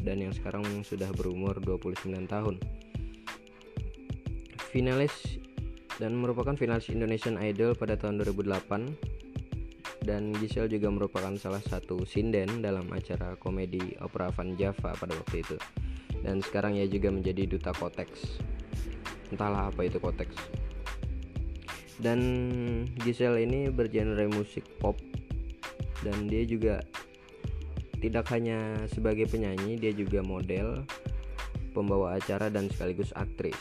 dan 0.03 0.17
yang 0.19 0.31
sekarang 0.31 0.63
sudah 0.83 1.11
berumur 1.11 1.59
29 1.59 2.23
tahun. 2.23 2.55
Finalis 4.71 5.39
dan 5.99 6.15
merupakan 6.15 6.55
finalis 6.55 6.87
Indonesian 6.87 7.35
Idol 7.39 7.75
pada 7.75 7.99
tahun 7.99 8.23
2008 8.23 9.12
dan 10.03 10.35
Gisel 10.35 10.67
juga 10.67 10.91
merupakan 10.91 11.31
salah 11.39 11.63
satu 11.63 12.03
sinden 12.03 12.59
dalam 12.59 12.85
acara 12.91 13.39
komedi 13.39 13.95
Opera 14.03 14.27
Van 14.35 14.53
Java 14.59 14.91
pada 14.99 15.15
waktu 15.15 15.41
itu. 15.41 15.57
Dan 16.23 16.43
sekarang 16.43 16.75
ia 16.75 16.87
juga 16.87 17.11
menjadi 17.11 17.47
duta 17.47 17.71
Kotex. 17.71 18.39
Entahlah 19.31 19.71
apa 19.71 19.87
itu 19.87 19.97
Kotex. 19.99 20.35
Dan 22.03 22.19
Giselle 22.99 23.47
ini 23.47 23.71
bergenre 23.71 24.27
musik 24.27 24.67
pop. 24.83 24.99
Dan 26.03 26.27
dia 26.27 26.43
juga 26.43 26.83
tidak 28.03 28.27
hanya 28.35 28.75
sebagai 28.91 29.31
penyanyi 29.31 29.79
dia 29.79 29.95
juga 29.95 30.19
model 30.19 30.83
pembawa 31.71 32.19
acara 32.19 32.51
dan 32.51 32.67
sekaligus 32.67 33.15
aktris. 33.15 33.55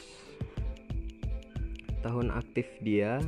Tahun 2.02 2.34
aktif 2.34 2.66
dia 2.82 3.22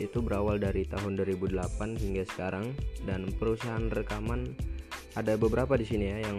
itu 0.00 0.24
berawal 0.24 0.56
dari 0.56 0.88
tahun 0.88 1.20
2008 1.20 2.00
hingga 2.00 2.24
sekarang. 2.28 2.72
Dan 3.04 3.28
perusahaan 3.36 3.88
rekaman 3.90 4.52
ada 5.18 5.36
beberapa 5.36 5.76
di 5.76 5.84
sini 5.84 6.04
ya 6.08 6.18
yang 6.28 6.38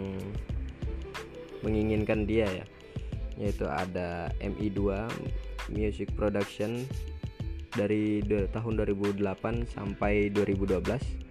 menginginkan 1.62 2.26
dia 2.26 2.46
ya. 2.50 2.66
Yaitu 3.38 3.66
ada 3.66 4.30
MI2 4.38 5.10
Music 5.74 6.12
Production 6.14 6.86
dari 7.74 8.22
tahun 8.54 8.78
2008 8.78 9.18
sampai 9.66 10.30
2012 10.30 11.24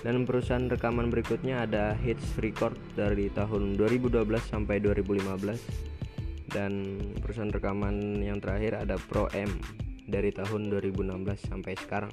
dan 0.00 0.24
perusahaan 0.24 0.64
rekaman 0.64 1.12
berikutnya 1.12 1.68
ada 1.68 1.92
Hits 1.92 2.40
Record 2.40 2.76
dari 2.96 3.28
tahun 3.36 3.76
2012 3.76 4.24
sampai 4.48 4.80
2015 4.80 5.60
dan 6.50 6.98
perusahaan 7.20 7.52
rekaman 7.52 8.24
yang 8.24 8.40
terakhir 8.40 8.80
ada 8.80 8.96
Pro 8.96 9.28
M 9.36 9.60
dari 10.10 10.34
tahun 10.34 10.68
2016 10.68 11.48
sampai 11.48 11.78
sekarang 11.78 12.12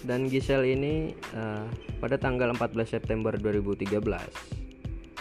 dan 0.00 0.32
Giselle 0.32 0.64
ini 0.64 1.12
uh, 1.36 1.68
pada 2.00 2.16
tanggal 2.16 2.56
14 2.56 2.88
September 2.88 3.36
2013, 3.36 4.00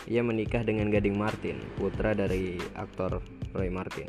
ia 0.07 0.21
menikah 0.23 0.63
dengan 0.63 0.87
Gading 0.87 1.19
Martin, 1.19 1.59
putra 1.75 2.15
dari 2.15 2.55
aktor 2.79 3.19
Roy 3.51 3.67
Martin. 3.67 4.07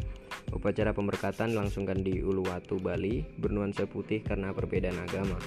Upacara 0.51 0.95
pemberkatan 0.95 1.55
langsungkan 1.55 2.03
di 2.03 2.23
Uluwatu, 2.23 2.79
Bali, 2.79 3.23
bernuansa 3.39 3.87
putih 3.87 4.23
karena 4.23 4.51
perbedaan 4.55 4.99
agama. 4.99 5.39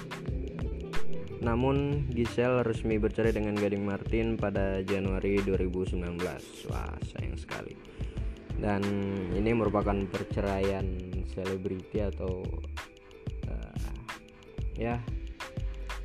Namun, 1.44 2.08
Giselle 2.08 2.64
resmi 2.64 2.96
bercerai 2.96 3.36
dengan 3.36 3.52
Gading 3.56 3.84
Martin 3.84 4.40
pada 4.40 4.80
Januari 4.80 5.40
2019. 5.44 6.20
Wah, 6.72 6.96
sayang 7.04 7.36
sekali. 7.36 7.93
Dan 8.54 8.82
ini 9.34 9.50
merupakan 9.50 9.96
perceraian 10.08 10.86
selebriti 11.34 12.00
atau 12.00 12.42
uh, 13.50 13.76
ya 14.78 14.98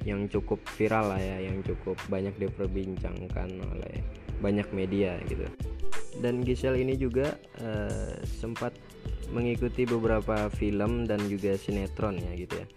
yang 0.08 0.32
cukup 0.32 0.64
viral 0.80 1.12
lah 1.12 1.22
ya 1.22 1.52
yang 1.52 1.60
cukup 1.62 2.00
banyak 2.08 2.34
diperbincangkan 2.40 3.50
oleh 3.76 3.96
banyak 4.40 4.68
media 4.72 5.20
gitu. 5.28 5.46
Dan 6.20 6.44
Giselle 6.44 6.82
ini 6.82 7.00
juga 7.00 7.38
uh, 7.64 8.18
sempat 8.26 8.76
mengikuti 9.30 9.86
beberapa 9.86 10.50
film 10.50 11.06
dan 11.06 11.22
juga 11.30 11.56
sinetron 11.56 12.18
ya 12.18 12.32
gitu 12.36 12.56
ya. 12.60 12.68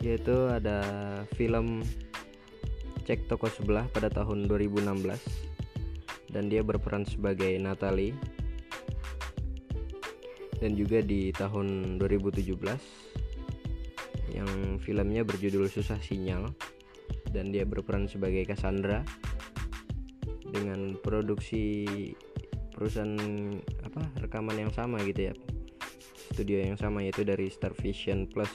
Yaitu 0.00 0.36
ada 0.48 0.78
film 1.36 1.82
Cek 3.04 3.26
Toko 3.26 3.50
Sebelah 3.50 3.88
pada 3.90 4.06
tahun 4.06 4.46
2016 4.46 5.49
dan 6.30 6.46
dia 6.46 6.62
berperan 6.62 7.02
sebagai 7.06 7.50
Natalie. 7.58 8.14
Dan 10.60 10.76
juga 10.76 11.00
di 11.00 11.32
tahun 11.32 11.96
2017 11.96 12.52
yang 14.30 14.78
filmnya 14.78 15.24
berjudul 15.26 15.66
Susah 15.66 15.98
Sinyal. 15.98 16.52
Dan 17.30 17.54
dia 17.54 17.66
berperan 17.66 18.10
sebagai 18.10 18.42
Cassandra 18.46 19.02
dengan 20.50 20.98
produksi 20.98 21.86
perusahaan 22.74 23.14
apa 23.86 24.02
rekaman 24.18 24.66
yang 24.66 24.72
sama 24.74 24.98
gitu 25.06 25.30
ya. 25.30 25.34
Studio 26.34 26.62
yang 26.62 26.78
sama 26.78 27.02
yaitu 27.02 27.22
dari 27.26 27.50
Star 27.50 27.74
Vision 27.74 28.26
Plus. 28.26 28.50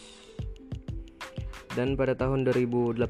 Dan 1.75 1.99
pada 1.99 2.15
tahun 2.15 2.47
2018 2.47 3.03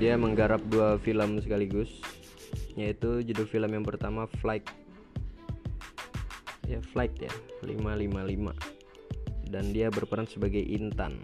dia 0.00 0.16
menggarap 0.16 0.64
dua 0.72 0.96
film 0.96 1.36
sekaligus 1.44 2.00
yaitu 2.72 3.20
judul 3.20 3.44
film 3.44 3.68
yang 3.68 3.84
pertama 3.84 4.24
Flight. 4.40 4.64
Ya 6.64 6.80
Flight 6.80 7.20
ya 7.20 7.28
555 7.60 9.52
dan 9.52 9.76
dia 9.76 9.92
berperan 9.92 10.24
sebagai 10.24 10.64
Intan 10.64 11.20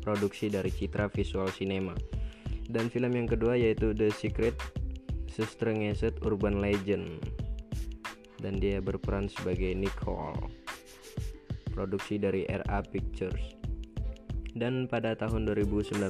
produksi 0.00 0.48
dari 0.48 0.72
Citra 0.72 1.12
Visual 1.12 1.52
Cinema. 1.52 1.92
Dan 2.64 2.88
film 2.88 3.12
yang 3.12 3.28
kedua 3.28 3.60
yaitu 3.60 3.92
The 3.92 4.08
Secret 4.08 4.56
Sestrengeset 5.28 6.16
Urban 6.24 6.64
Legend. 6.64 7.20
Dan 8.40 8.56
dia 8.56 8.80
berperan 8.80 9.28
sebagai 9.28 9.76
Nicole 9.76 10.48
produksi 11.76 12.16
dari 12.16 12.48
RA 12.48 12.80
Pictures. 12.88 13.52
Dan 14.56 14.88
pada 14.88 15.12
tahun 15.12 15.44
2019 15.44 16.00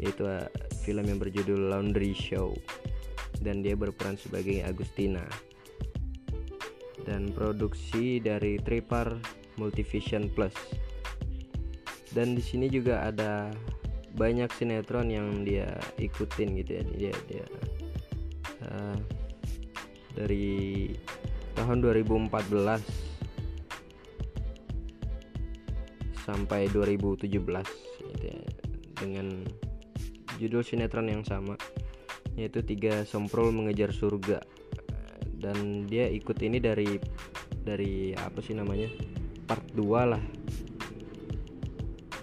yaitu 0.00 0.24
uh, 0.24 0.48
film 0.82 1.04
yang 1.04 1.20
berjudul 1.20 1.70
Laundry 1.70 2.16
Show 2.16 2.56
dan 3.44 3.60
dia 3.60 3.76
berperan 3.76 4.16
sebagai 4.16 4.64
Agustina 4.64 5.24
dan 7.04 7.32
produksi 7.32 8.20
dari 8.20 8.60
Tripar 8.60 9.16
Multivision 9.56 10.28
Plus. 10.32 10.52
Dan 12.10 12.34
di 12.34 12.42
sini 12.42 12.66
juga 12.66 13.06
ada 13.06 13.48
banyak 14.18 14.50
sinetron 14.58 15.08
yang 15.08 15.46
dia 15.46 15.70
ikutin 15.96 16.58
gitu 16.60 16.70
ya. 16.80 16.84
Dia 16.96 17.14
dia 17.30 17.46
uh, 18.66 18.98
dari 20.18 20.90
tahun 21.54 21.84
2014 21.84 22.30
sampai 26.26 26.70
2017 26.70 27.26
gitu 27.30 28.26
ya, 28.26 28.38
dengan 28.98 29.42
judul 30.40 30.64
sinetron 30.64 31.12
yang 31.12 31.20
sama 31.20 31.60
yaitu 32.38 32.64
tiga 32.64 33.04
semprol 33.04 33.52
mengejar 33.52 33.92
surga. 33.92 34.40
Dan 35.40 35.88
dia 35.88 36.08
ikut 36.08 36.36
ini 36.40 36.60
dari 36.60 37.00
dari 37.64 38.12
apa 38.16 38.40
sih 38.40 38.56
namanya? 38.56 38.88
Part 39.44 39.76
2 39.76 40.12
lah. 40.16 40.22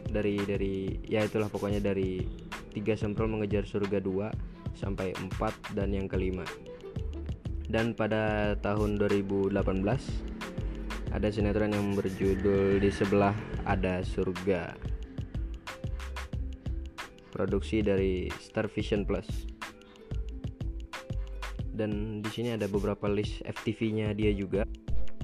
Dari 0.08 0.42
dari 0.42 0.98
ya 1.06 1.22
itulah 1.22 1.52
pokoknya 1.52 1.82
dari 1.84 2.26
tiga 2.74 2.98
semprol 2.98 3.30
mengejar 3.30 3.66
surga 3.70 4.02
2 4.02 4.78
sampai 4.78 5.14
4 5.14 5.78
dan 5.78 5.94
yang 5.94 6.10
kelima. 6.10 6.46
Dan 7.68 7.94
pada 7.94 8.56
tahun 8.64 8.96
2018 8.96 9.52
ada 11.12 11.28
sinetron 11.28 11.76
yang 11.76 11.94
berjudul 11.98 12.80
di 12.80 12.90
sebelah 12.94 13.36
ada 13.68 14.00
surga 14.06 14.97
produksi 17.30 17.84
dari 17.84 18.32
Star 18.40 18.72
Vision 18.72 19.04
Plus. 19.04 19.28
Dan 21.78 22.24
di 22.26 22.30
sini 22.34 22.58
ada 22.58 22.66
beberapa 22.66 23.06
list 23.06 23.46
FTV-nya 23.46 24.16
dia 24.18 24.34
juga. 24.34 24.66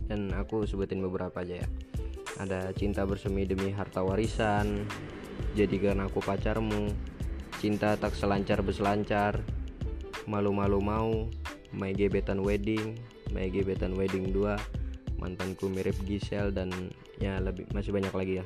Dan 0.06 0.30
aku 0.36 0.68
sebutin 0.70 1.02
beberapa 1.02 1.42
aja 1.42 1.66
ya. 1.66 1.68
Ada 2.38 2.74
cinta 2.74 3.06
bersemi 3.06 3.46
demi 3.46 3.74
harta 3.74 4.02
warisan 4.02 4.86
jadikan 5.54 6.02
aku 6.02 6.18
pacarmu 6.22 6.90
cinta 7.62 7.94
tak 7.96 8.18
selancar 8.18 8.66
berselancar 8.66 9.40
malu-malu 10.26 10.80
mau 10.82 11.12
my 11.70 11.94
gebetan 11.94 12.42
wedding 12.42 12.98
my 13.32 13.48
gebetan 13.50 13.94
wedding 13.94 14.34
2 14.34 15.22
mantanku 15.22 15.70
mirip 15.70 15.96
Gisel 16.04 16.52
dan 16.52 16.74
ya 17.22 17.40
lebih 17.40 17.70
masih 17.72 17.94
banyak 17.94 18.14
lagi 18.14 18.34
ya 18.42 18.46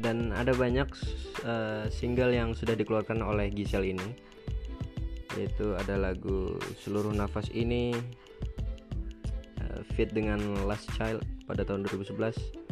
dan 0.00 0.32
ada 0.32 0.56
banyak 0.56 0.88
uh, 1.44 1.84
single 1.92 2.32
yang 2.32 2.56
sudah 2.56 2.72
dikeluarkan 2.72 3.20
oleh 3.20 3.52
Gisel 3.52 3.92
ini. 3.92 4.08
Yaitu 5.36 5.72
ada 5.76 5.96
lagu 5.96 6.60
seluruh 6.84 7.12
nafas 7.12 7.48
ini 7.56 7.96
uh, 9.60 9.80
fit 9.96 10.12
dengan 10.12 10.38
Last 10.68 10.92
Child 10.96 11.24
pada 11.48 11.64
tahun 11.64 11.88
2011 11.88 12.62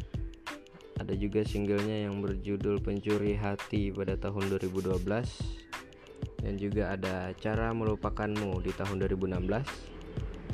ada 1.00 1.16
juga 1.16 1.40
singlenya 1.40 2.04
yang 2.06 2.20
berjudul 2.20 2.84
Pencuri 2.84 3.32
Hati 3.32 3.88
pada 3.88 4.20
tahun 4.20 4.52
2012 4.52 5.00
dan 6.44 6.54
juga 6.60 6.92
ada 6.92 7.32
cara 7.40 7.72
melupakanmu 7.72 8.60
di 8.60 8.72
tahun 8.76 9.00
2016 9.08 9.40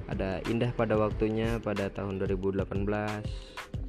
ada 0.06 0.38
indah 0.46 0.70
pada 0.78 0.94
waktunya 0.94 1.58
pada 1.58 1.90
tahun 1.90 2.22
2018 2.22 2.62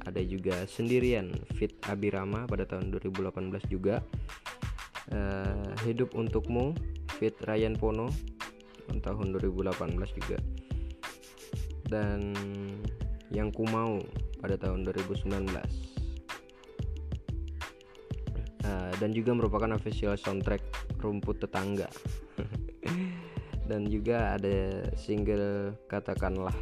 ada 0.08 0.24
juga 0.24 0.64
sendirian 0.64 1.30
fit 1.54 1.76
Abirama 1.84 2.48
pada 2.48 2.64
tahun 2.64 2.88
2018 2.96 3.68
juga. 3.68 4.00
Uh, 5.08 5.72
hidup 5.88 6.12
untukmu 6.12 6.76
fit 7.16 7.32
Ryan 7.44 7.76
Pono 7.76 8.08
tahun 9.00 9.36
2018 9.36 10.18
juga. 10.20 10.38
Dan 11.88 12.36
yang 13.32 13.52
ku 13.52 13.64
mau 13.68 14.00
pada 14.40 14.56
tahun 14.56 14.84
2019 14.88 15.28
uh, 18.64 18.92
dan 19.00 19.10
juga 19.12 19.32
merupakan 19.36 19.72
official 19.76 20.16
soundtrack 20.16 20.62
rumput 21.00 21.40
tetangga. 21.42 21.88
Dan 23.68 23.84
juga 23.84 24.32
ada 24.32 24.80
single 24.96 25.76
katakanlah 25.92 26.56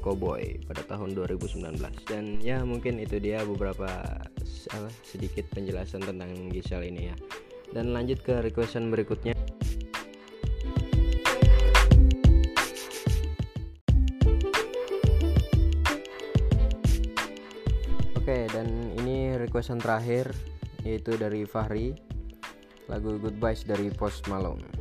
Cowboy 0.00 0.58
pada 0.64 0.82
tahun 0.88 1.12
2019 1.12 1.76
dan 2.08 2.40
ya 2.40 2.64
mungkin 2.64 2.96
itu 2.98 3.20
dia 3.20 3.44
beberapa 3.44 3.86
uh, 4.74 4.90
sedikit 5.04 5.44
penjelasan 5.52 6.00
tentang 6.00 6.32
Giselle 6.48 6.88
ini 6.88 7.12
ya. 7.12 7.16
Dan 7.70 7.94
lanjut 7.94 8.18
ke 8.26 8.42
requestan 8.42 8.90
berikutnya. 8.90 9.36
Oke 18.18 18.50
dan 18.50 18.66
ini 19.04 19.38
requestan 19.38 19.78
terakhir 19.78 20.34
yaitu 20.82 21.14
dari 21.14 21.46
Fahri. 21.46 21.94
Lagu 22.90 23.22
Goodbye 23.22 23.54
dari 23.62 23.86
Post 23.94 24.26
Malone 24.26 24.79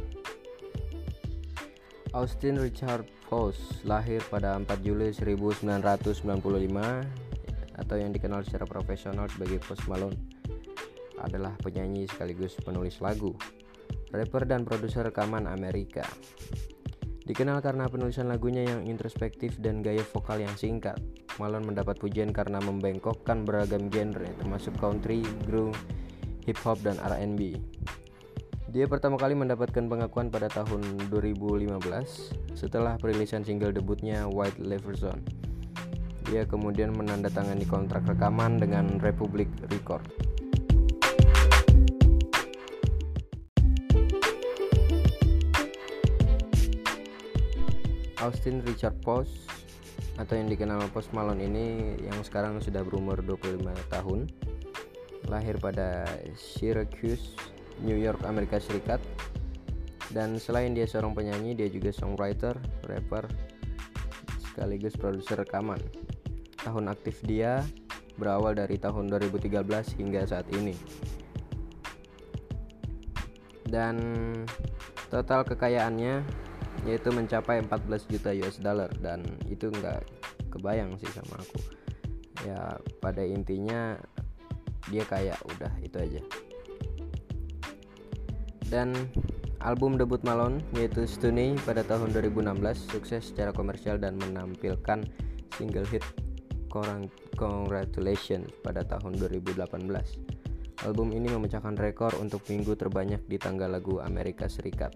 Austin 2.09 2.57
Richard 2.57 3.05
Post 3.29 3.85
lahir 3.85 4.17
pada 4.33 4.57
4 4.57 4.65
Juli 4.81 5.13
1995 5.13 6.25
atau 7.77 7.95
yang 8.01 8.09
dikenal 8.09 8.41
secara 8.41 8.65
profesional 8.65 9.29
sebagai 9.29 9.61
Post 9.61 9.85
Malone 9.85 10.17
adalah 11.21 11.53
penyanyi 11.61 12.09
sekaligus 12.09 12.57
penulis 12.65 12.97
lagu, 12.97 13.37
rapper 14.09 14.49
dan 14.49 14.65
produser 14.65 15.05
rekaman 15.05 15.45
Amerika. 15.45 16.01
Dikenal 17.29 17.61
karena 17.61 17.85
penulisan 17.85 18.25
lagunya 18.25 18.65
yang 18.65 18.89
introspektif 18.89 19.61
dan 19.61 19.85
gaya 19.85 20.01
vokal 20.01 20.41
yang 20.41 20.57
singkat, 20.57 20.97
Malone 21.37 21.69
mendapat 21.69 22.01
pujian 22.01 22.33
karena 22.33 22.57
membengkokkan 22.57 23.45
beragam 23.45 23.85
genre 23.93 24.25
termasuk 24.41 24.73
country, 24.81 25.21
groove, 25.45 25.77
hip 26.49 26.57
hop 26.65 26.81
dan 26.81 26.97
R&B. 27.05 27.53
Dia 28.69 28.85
pertama 28.85 29.17
kali 29.17 29.33
mendapatkan 29.33 29.89
pengakuan 29.89 30.29
pada 30.29 30.45
tahun 30.45 31.09
2015 31.09 31.73
setelah 32.53 33.01
perilisan 33.01 33.41
single 33.41 33.73
debutnya 33.73 34.29
White 34.29 34.61
Leverson. 34.61 35.25
Dia 36.29 36.45
kemudian 36.45 36.93
menandatangani 36.93 37.65
kontrak 37.65 38.05
rekaman 38.05 38.61
dengan 38.61 39.01
Republic 39.01 39.49
Record. 39.73 40.05
Austin 48.21 48.61
Richard 48.69 49.01
Post 49.01 49.49
atau 50.21 50.37
yang 50.37 50.45
dikenal 50.45 50.85
Post 50.93 51.09
Malone 51.09 51.41
ini 51.41 51.97
yang 52.05 52.21
sekarang 52.21 52.61
sudah 52.61 52.85
berumur 52.85 53.17
25 53.25 53.65
tahun 53.89 54.29
lahir 55.25 55.57
pada 55.57 56.05
Syracuse, 56.37 57.33
New 57.83 57.95
York, 57.95 58.23
Amerika 58.27 58.59
Serikat. 58.59 58.99
Dan 60.09 60.41
selain 60.41 60.73
dia 60.73 60.89
seorang 60.89 61.13
penyanyi 61.13 61.53
dia 61.53 61.69
juga 61.69 61.93
songwriter, 61.93 62.57
rapper 62.89 63.29
sekaligus 64.41 64.97
produser 64.97 65.37
rekaman. 65.39 65.77
Tahun 66.59 66.85
aktif 66.89 67.21
dia 67.23 67.61
berawal 68.17 68.57
dari 68.57 68.81
tahun 68.81 69.07
2013 69.07 69.61
hingga 70.01 70.25
saat 70.25 70.49
ini. 70.51 70.73
Dan 73.69 73.95
total 75.13 75.45
kekayaannya 75.45 76.25
yaitu 76.89 77.13
mencapai 77.13 77.61
14 77.61 78.09
juta 78.09 78.33
US 78.33 78.57
dollar. 78.57 78.89
Dan 78.97 79.21
itu 79.45 79.69
nggak 79.69 80.01
kebayang 80.49 80.97
sih 80.97 81.07
sama 81.13 81.37
aku. 81.37 81.59
Ya 82.49 82.81
pada 82.97 83.21
intinya 83.21 83.93
dia 84.89 85.05
kayak 85.05 85.37
udah 85.45 85.69
itu 85.85 85.97
aja 86.01 86.48
dan 88.69 88.93
album 89.59 89.97
debut 89.97 90.21
Malone 90.23 90.63
yaitu 90.77 91.03
Stunny 91.09 91.57
pada 91.65 91.81
tahun 91.83 92.13
2016 92.13 92.53
sukses 92.93 93.33
secara 93.33 93.51
komersial 93.51 93.97
dan 93.99 94.15
menampilkan 94.21 95.03
single 95.57 95.89
hit 95.89 96.05
Congratulations 97.33 98.45
pada 98.61 98.85
tahun 98.85 99.17
2018 99.17 99.65
Album 100.87 101.11
ini 101.11 101.27
memecahkan 101.27 101.75
rekor 101.75 102.13
untuk 102.21 102.45
minggu 102.47 102.77
terbanyak 102.77 103.25
di 103.25 103.35
tangga 103.35 103.67
lagu 103.67 103.99
Amerika 103.99 104.47
Serikat 104.47 104.95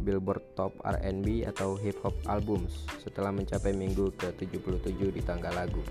Billboard 0.00 0.56
Top 0.56 0.72
R&B 0.80 1.44
atau 1.44 1.76
Hip 1.78 2.00
Hop 2.02 2.16
Albums 2.26 2.88
setelah 2.98 3.30
mencapai 3.30 3.76
minggu 3.76 4.16
ke-77 4.16 5.12
di 5.12 5.20
tangga 5.20 5.52
lagu. 5.52 5.84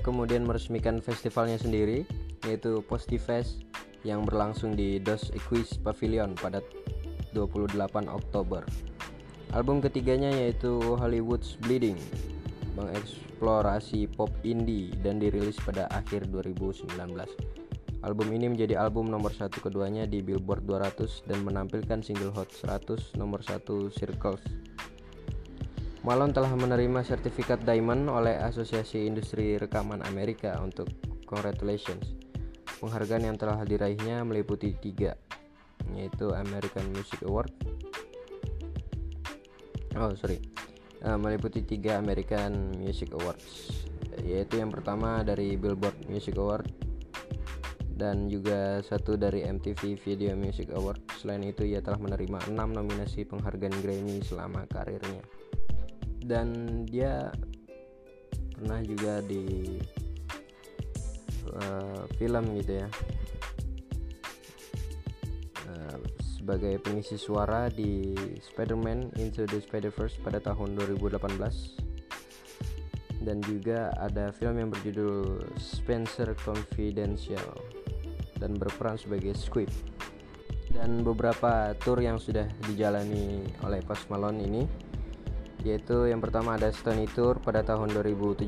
Kemudian 0.00 0.46
meresmikan 0.46 1.02
festivalnya 1.02 1.58
sendiri 1.60 2.08
yaitu 2.46 2.80
Postifest 2.86 3.66
yang 4.06 4.22
berlangsung 4.22 4.78
di 4.78 5.02
Dos 5.02 5.30
Equis 5.34 5.76
Pavilion 5.78 6.38
pada 6.38 6.62
28 7.34 8.08
Oktober. 8.08 8.62
Album 9.52 9.80
ketiganya 9.80 10.28
yaitu 10.28 10.78
Hollywood's 10.96 11.56
Bleeding 11.64 11.98
mengeksplorasi 12.78 14.06
pop 14.14 14.30
indie 14.46 14.94
dan 15.02 15.18
dirilis 15.18 15.58
pada 15.58 15.90
akhir 15.90 16.30
2019. 16.30 16.94
Album 18.06 18.30
ini 18.30 18.46
menjadi 18.46 18.78
album 18.78 19.10
nomor 19.10 19.34
satu 19.34 19.58
keduanya 19.58 20.06
di 20.06 20.22
Billboard 20.22 20.62
200 20.62 21.26
dan 21.26 21.42
menampilkan 21.42 21.98
single 21.98 22.30
Hot 22.38 22.54
100 22.54 23.18
nomor 23.18 23.42
satu 23.42 23.90
Circles. 23.90 24.38
Malone 26.06 26.30
telah 26.30 26.54
menerima 26.54 27.02
sertifikat 27.02 27.66
Diamond 27.66 28.06
oleh 28.10 28.38
Asosiasi 28.38 29.06
Industri 29.06 29.58
Rekaman 29.58 30.06
Amerika 30.06 30.58
untuk 30.62 30.86
Congratulations. 31.26 32.14
Penghargaan 32.78 33.26
yang 33.26 33.36
telah 33.36 33.60
diraihnya 33.66 34.22
meliputi 34.22 34.72
tiga, 34.78 35.18
yaitu 35.92 36.30
American 36.32 36.88
Music 36.94 37.20
Award. 37.26 37.50
Oh 39.98 40.14
sorry, 40.14 40.38
uh, 41.02 41.18
meliputi 41.18 41.66
tiga 41.66 41.98
American 41.98 42.78
Music 42.78 43.10
Awards 43.12 43.88
yaitu 44.24 44.58
yang 44.58 44.74
pertama 44.74 45.22
dari 45.22 45.54
Billboard 45.54 46.10
Music 46.10 46.34
Award 46.34 46.66
dan 47.98 48.30
juga 48.30 48.78
satu 48.82 49.18
dari 49.18 49.42
MTV 49.42 49.98
Video 49.98 50.30
Music 50.38 50.70
Award. 50.70 51.02
Selain 51.18 51.42
itu, 51.42 51.66
ia 51.66 51.82
telah 51.82 51.98
menerima 51.98 52.46
enam 52.46 52.70
nominasi 52.70 53.26
penghargaan 53.26 53.74
Grammy 53.82 54.22
selama 54.22 54.70
karirnya. 54.70 55.18
Dan 56.28 56.84
dia 56.84 57.32
pernah 58.52 58.84
juga 58.84 59.24
di 59.24 59.80
uh, 61.56 62.04
film 62.20 62.44
gitu 62.60 62.84
ya. 62.84 62.88
Sebagai 66.48 66.80
pengisi 66.80 67.20
suara 67.20 67.68
di 67.68 68.16
Spider-Man 68.40 69.20
Into 69.20 69.44
the 69.44 69.60
Spider-Verse 69.60 70.16
pada 70.24 70.40
tahun 70.40 70.80
2018 70.80 71.20
dan 73.20 73.44
juga 73.44 73.92
ada 74.00 74.32
film 74.32 74.56
yang 74.56 74.72
berjudul 74.72 75.44
Spencer 75.60 76.32
Confidential 76.40 77.52
dan 78.40 78.56
berperan 78.56 78.96
sebagai 78.96 79.36
Squib 79.36 79.68
dan 80.72 81.04
beberapa 81.04 81.76
tour 81.84 82.00
yang 82.00 82.16
sudah 82.16 82.48
dijalani 82.64 83.44
oleh 83.60 83.84
Post 83.84 84.08
Malone 84.08 84.40
ini 84.40 84.64
yaitu 85.66 86.06
yang 86.06 86.22
pertama 86.22 86.54
ada 86.54 86.70
Stony 86.70 87.06
Tour 87.10 87.38
pada 87.42 87.66
tahun 87.66 87.90
2017 87.94 88.46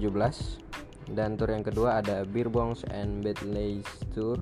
dan 1.11 1.35
tour 1.35 1.51
yang 1.51 1.67
kedua 1.67 1.99
ada 1.99 2.23
Beer 2.23 2.47
Bongs 2.47 2.87
and 2.95 3.27
Bedlays 3.27 3.87
Tour 4.15 4.39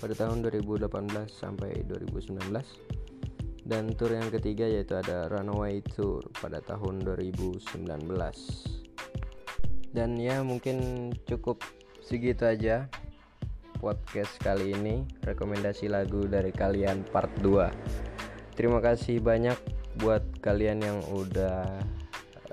pada 0.00 0.12
tahun 0.12 0.44
2018 0.44 0.90
sampai 1.32 1.80
2019 1.88 2.52
dan 3.64 3.88
tour 3.96 4.12
yang 4.12 4.28
ketiga 4.28 4.68
yaitu 4.68 5.00
ada 5.00 5.32
Runaway 5.32 5.80
Tour 5.96 6.20
pada 6.40 6.60
tahun 6.60 7.04
2019 7.04 7.88
dan 9.96 10.10
ya 10.20 10.44
mungkin 10.44 11.10
cukup 11.24 11.64
segitu 12.04 12.46
aja 12.46 12.86
podcast 13.80 14.36
kali 14.44 14.76
ini. 14.76 15.08
Rekomendasi 15.24 15.88
lagu 15.88 16.28
dari 16.28 16.52
kalian 16.52 17.00
part 17.08 17.32
2 17.40 18.20
terima 18.60 18.76
kasih 18.84 19.24
banyak 19.24 19.56
buat 20.04 20.20
kalian 20.44 20.84
yang 20.84 21.00
udah 21.16 21.80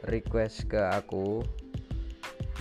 request 0.06 0.70
ke 0.70 0.78
aku. 0.78 1.42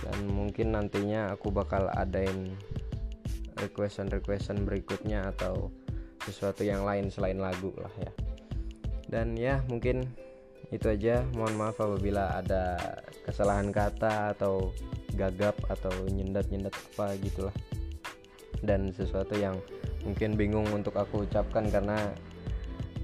Dan 0.01 0.29
mungkin 0.29 0.73
nantinya 0.73 1.33
aku 1.33 1.53
bakal 1.53 1.89
adain 1.93 2.53
requestan 3.57 4.07
requestan 4.13 4.61
berikutnya 4.61 5.33
atau 5.33 5.73
sesuatu 6.21 6.61
yang 6.61 6.85
lain 6.85 7.09
selain 7.09 7.41
lagu 7.41 7.73
lah 7.77 7.91
ya. 7.97 8.11
Dan 9.07 9.37
ya 9.37 9.61
mungkin 9.69 10.05
itu 10.69 10.89
aja. 10.91 11.23
Mohon 11.33 11.55
maaf 11.55 11.77
apabila 11.79 12.37
ada 12.37 12.77
kesalahan 13.23 13.71
kata 13.71 14.37
atau 14.37 14.75
gagap 15.15 15.57
atau 15.71 15.91
nyendat-nyendat 16.11 16.75
apa 16.93 17.17
gitulah. 17.17 17.55
Dan 18.61 18.93
sesuatu 18.93 19.37
yang 19.37 19.57
mungkin 20.05 20.37
bingung 20.37 20.67
untuk 20.71 20.95
aku 20.97 21.25
ucapkan 21.25 21.67
karena 21.69 21.97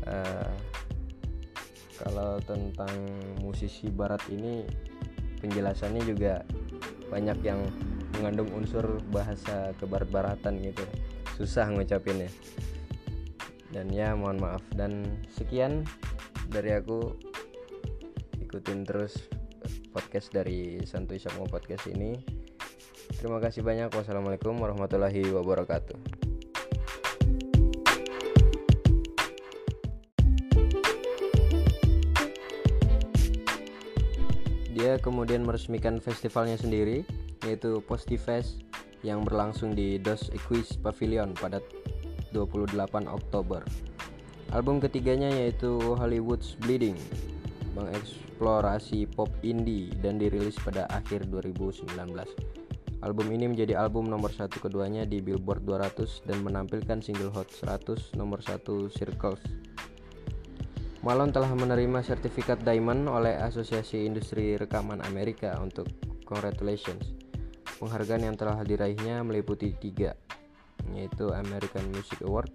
uh, 0.07 0.49
kalau 2.03 2.35
tentang 2.43 2.91
musisi 3.39 3.87
barat 3.87 4.19
ini 4.27 4.67
penjelasannya 5.39 6.03
juga 6.03 6.43
banyak 7.07 7.39
yang 7.43 7.63
mengandung 8.19 8.51
unsur 8.53 8.99
bahasa 9.09 9.71
kebarat-baratan 9.79 10.59
gitu. 10.59 10.85
Susah 11.39 11.71
ngucapinnya. 11.71 12.29
Dan 13.73 13.89
ya 13.89 14.13
mohon 14.13 14.37
maaf. 14.37 14.61
Dan 14.75 15.23
sekian 15.31 15.87
dari 16.51 16.75
aku. 16.75 17.15
Ikutin 18.37 18.85
terus 18.85 19.17
podcast 19.89 20.29
dari 20.29 20.85
Santuy 20.85 21.17
Sakmo 21.17 21.49
Podcast 21.49 21.89
ini. 21.89 22.13
Terima 23.17 23.41
kasih 23.41 23.65
banyak. 23.65 23.89
Wassalamualaikum 23.89 24.53
warahmatullahi 24.61 25.25
wabarakatuh 25.33 26.12
kemudian 35.03 35.43
meresmikan 35.43 35.99
festivalnya 35.99 36.55
sendiri 36.55 37.03
yaitu 37.43 37.83
Postifest 37.83 38.63
yang 39.03 39.27
berlangsung 39.27 39.75
di 39.75 39.99
Dos 39.99 40.31
Equis 40.31 40.79
Pavilion 40.79 41.35
pada 41.35 41.59
28 42.31 42.79
Oktober. 43.11 43.61
Album 44.55 44.79
ketiganya 44.79 45.27
yaitu 45.27 45.75
Hollywood's 45.99 46.55
Bleeding 46.63 46.95
mengeksplorasi 47.75 49.09
pop 49.11 49.29
indie 49.43 49.91
dan 49.99 50.21
dirilis 50.21 50.55
pada 50.61 50.87
akhir 50.93 51.27
2019. 51.27 51.93
Album 53.03 53.27
ini 53.35 53.51
menjadi 53.51 53.75
album 53.75 54.07
nomor 54.07 54.31
satu 54.31 54.63
keduanya 54.63 55.03
di 55.03 55.19
Billboard 55.19 55.67
200 55.67 56.23
dan 56.23 56.39
menampilkan 56.39 57.03
single 57.03 57.35
Hot 57.35 57.51
100 57.51 58.15
nomor 58.15 58.39
satu 58.39 58.87
Circles. 58.87 59.43
Malone 61.03 61.35
telah 61.35 61.51
menerima 61.51 61.99
sertifikat 61.99 62.63
Diamond 62.63 63.11
oleh 63.11 63.35
Asosiasi 63.35 64.07
Industri 64.07 64.55
Rekaman 64.55 65.03
Amerika 65.03 65.59
untuk 65.59 65.85
Congratulations. 66.23 67.11
Penghargaan 67.77 68.31
yang 68.31 68.39
telah 68.39 68.63
diraihnya 68.63 69.19
meliputi 69.27 69.75
tiga, 69.75 70.15
yaitu 70.95 71.31
American 71.35 71.91
Music 71.91 72.23
Award 72.23 72.51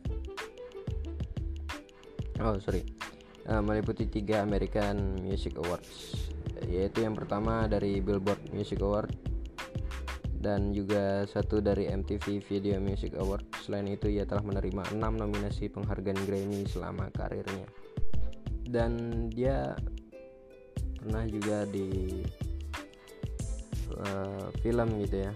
oh 2.39 2.57
sorry 2.63 2.87
uh, 3.51 3.63
meliputi 3.63 4.07
tiga 4.07 4.47
American 4.47 5.19
Music 5.23 5.59
Awards 5.59 6.31
yaitu 6.67 7.07
yang 7.07 7.15
pertama 7.15 7.67
dari 7.67 7.99
Billboard 7.99 8.55
Music 8.55 8.83
Award 8.83 9.11
dan 10.39 10.71
juga 10.71 11.27
satu 11.27 11.59
dari 11.59 11.91
MTV 11.91 12.39
Video 12.47 12.79
Music 12.79 13.11
Award. 13.19 13.59
Selain 13.59 13.91
itu, 13.91 14.07
ia 14.07 14.23
telah 14.23 14.47
menerima 14.47 14.95
enam 14.95 15.19
nominasi 15.19 15.67
penghargaan 15.67 16.15
Grammy 16.31 16.63
selama 16.63 17.11
karirnya. 17.11 17.67
Dan 18.69 19.27
dia 19.33 19.73
pernah 21.01 21.25
juga 21.25 21.65
di 21.65 22.21
uh, 23.97 24.53
film 24.61 24.89
gitu 25.01 25.25
ya. 25.25 25.33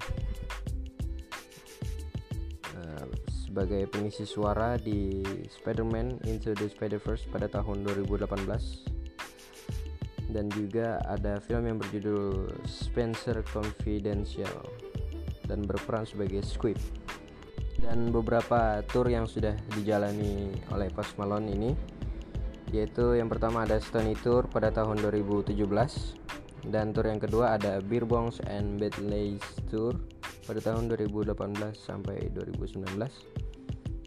Sebagai 3.53 3.85
pengisi 3.85 4.25
suara 4.25 4.81
di 4.81 5.21
Spider-Man 5.45 6.25
Into 6.25 6.57
the 6.57 6.73
Spider-Verse 6.73 7.29
pada 7.29 7.53
tahun 7.53 7.85
2018 7.85 8.25
dan 10.33 10.49
juga 10.49 10.97
ada 11.05 11.37
film 11.37 11.68
yang 11.68 11.77
berjudul 11.77 12.49
Spencer 12.64 13.45
Confidential 13.53 14.73
dan 15.45 15.68
berperan 15.68 16.09
sebagai 16.09 16.40
Squid. 16.40 16.81
Dan 17.77 18.09
beberapa 18.09 18.81
tour 18.88 19.05
yang 19.12 19.29
sudah 19.29 19.53
dijalani 19.77 20.57
oleh 20.73 20.88
Post 20.88 21.21
Malone 21.21 21.53
ini 21.53 21.71
yaitu 22.72 23.20
yang 23.20 23.28
pertama 23.28 23.68
ada 23.68 23.76
Stony 23.76 24.16
Tour 24.16 24.48
pada 24.48 24.72
tahun 24.72 25.04
2017 25.04 25.52
dan 26.72 26.96
tour 26.96 27.04
yang 27.04 27.20
kedua 27.20 27.61
ada 27.61 27.85
Beer 27.85 28.08
Bongs 28.08 28.40
and 28.48 28.80
Bedlays 28.80 29.44
Tour 29.68 30.00
pada 30.48 30.58
tahun 30.58 30.88
2018 30.88 31.37
sampai 31.76 32.32
2019 32.32 32.96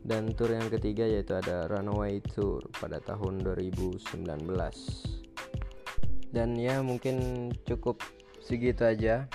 dan 0.01 0.33
tour 0.33 0.49
yang 0.49 0.65
ketiga 0.73 1.05
yaitu 1.05 1.37
ada 1.37 1.69
Runaway 1.69 2.25
Tour 2.25 2.65
pada 2.81 2.97
tahun 3.05 3.45
2019 3.45 4.01
dan 6.33 6.49
ya 6.57 6.81
mungkin 6.81 7.47
cukup 7.69 8.01
segitu 8.41 8.83
aja 8.83 9.29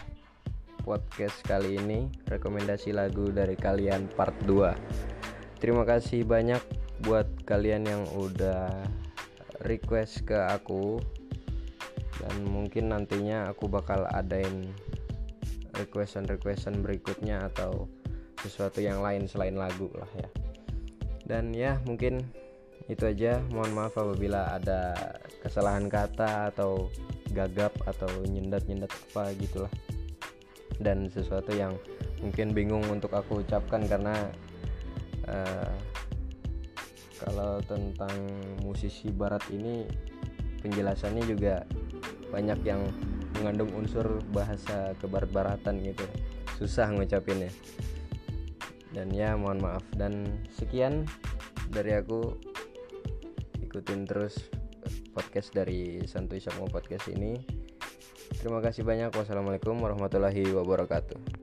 podcast 0.81 1.41
kali 1.45 1.77
ini. 1.77 2.09
Rekomendasi 2.29 2.93
lagu 2.97 3.29
dari 3.31 3.55
kalian 3.55 4.11
part 4.13 4.35
2 4.45 5.61
terima 5.61 5.85
kasih 5.85 6.25
banyak 6.25 6.61
buat 7.05 7.29
kalian 7.45 7.85
yang 7.85 8.03
udah 8.17 8.69
request 9.65 10.25
ke 10.25 10.37
aku 10.37 11.01
dan 12.21 12.35
mungkin 12.45 12.93
nantinya 12.93 13.49
aku 13.49 13.69
bakal 13.69 14.05
adain 14.13 14.69
requestan-requestan 15.73 16.85
berikutnya 16.85 17.49
atau 17.53 17.89
sesuatu 18.41 18.85
yang 18.85 19.01
lain 19.01 19.25
selain 19.25 19.57
lagu 19.57 19.89
lah 19.97 20.09
ya. 20.17 20.29
Dan 21.25 21.55
ya 21.57 21.81
mungkin 21.89 22.21
itu 22.91 23.07
aja. 23.09 23.41
Mohon 23.49 23.73
maaf 23.73 23.95
apabila 23.97 24.57
ada 24.57 24.93
kesalahan 25.41 25.89
kata 25.89 26.53
atau 26.53 26.93
gagap 27.33 27.73
atau 27.87 28.11
nyendat-nyendat 28.29 28.91
apa 28.91 29.33
gitulah. 29.39 29.73
Dan 30.81 31.09
sesuatu 31.09 31.53
yang 31.57 31.77
mungkin 32.21 32.53
bingung 32.53 32.85
untuk 32.89 33.17
aku 33.17 33.41
ucapkan 33.45 33.85
karena 33.89 34.17
uh, 35.29 35.73
kalau 37.21 37.61
tentang 37.65 38.13
musisi 38.65 39.13
barat 39.13 39.45
ini 39.53 39.85
penjelasannya 40.65 41.25
juga 41.25 41.65
banyak 42.33 42.61
yang 42.65 42.81
mengandung 43.41 43.73
unsur 43.77 44.21
bahasa 44.33 44.93
kebarat-baratan 45.01 45.81
gitu. 45.85 46.07
Susah 46.61 46.93
ngucapinnya. 46.93 47.49
Dan 48.91 49.13
ya 49.15 49.39
mohon 49.39 49.63
maaf. 49.63 49.85
Dan 49.97 50.45
sekian 50.53 51.07
dari 51.73 51.97
aku. 51.97 52.37
Ikutin 53.71 54.03
terus 54.03 54.51
podcast 55.15 55.55
dari 55.55 56.03
Santuy 56.11 56.43
Sakmo 56.43 56.67
Podcast 56.67 57.07
ini. 57.07 57.39
Terima 58.35 58.59
kasih 58.59 58.83
banyak. 58.83 59.15
Wassalamualaikum 59.15 59.79
warahmatullahi 59.79 60.43
wabarakatuh 60.51 61.40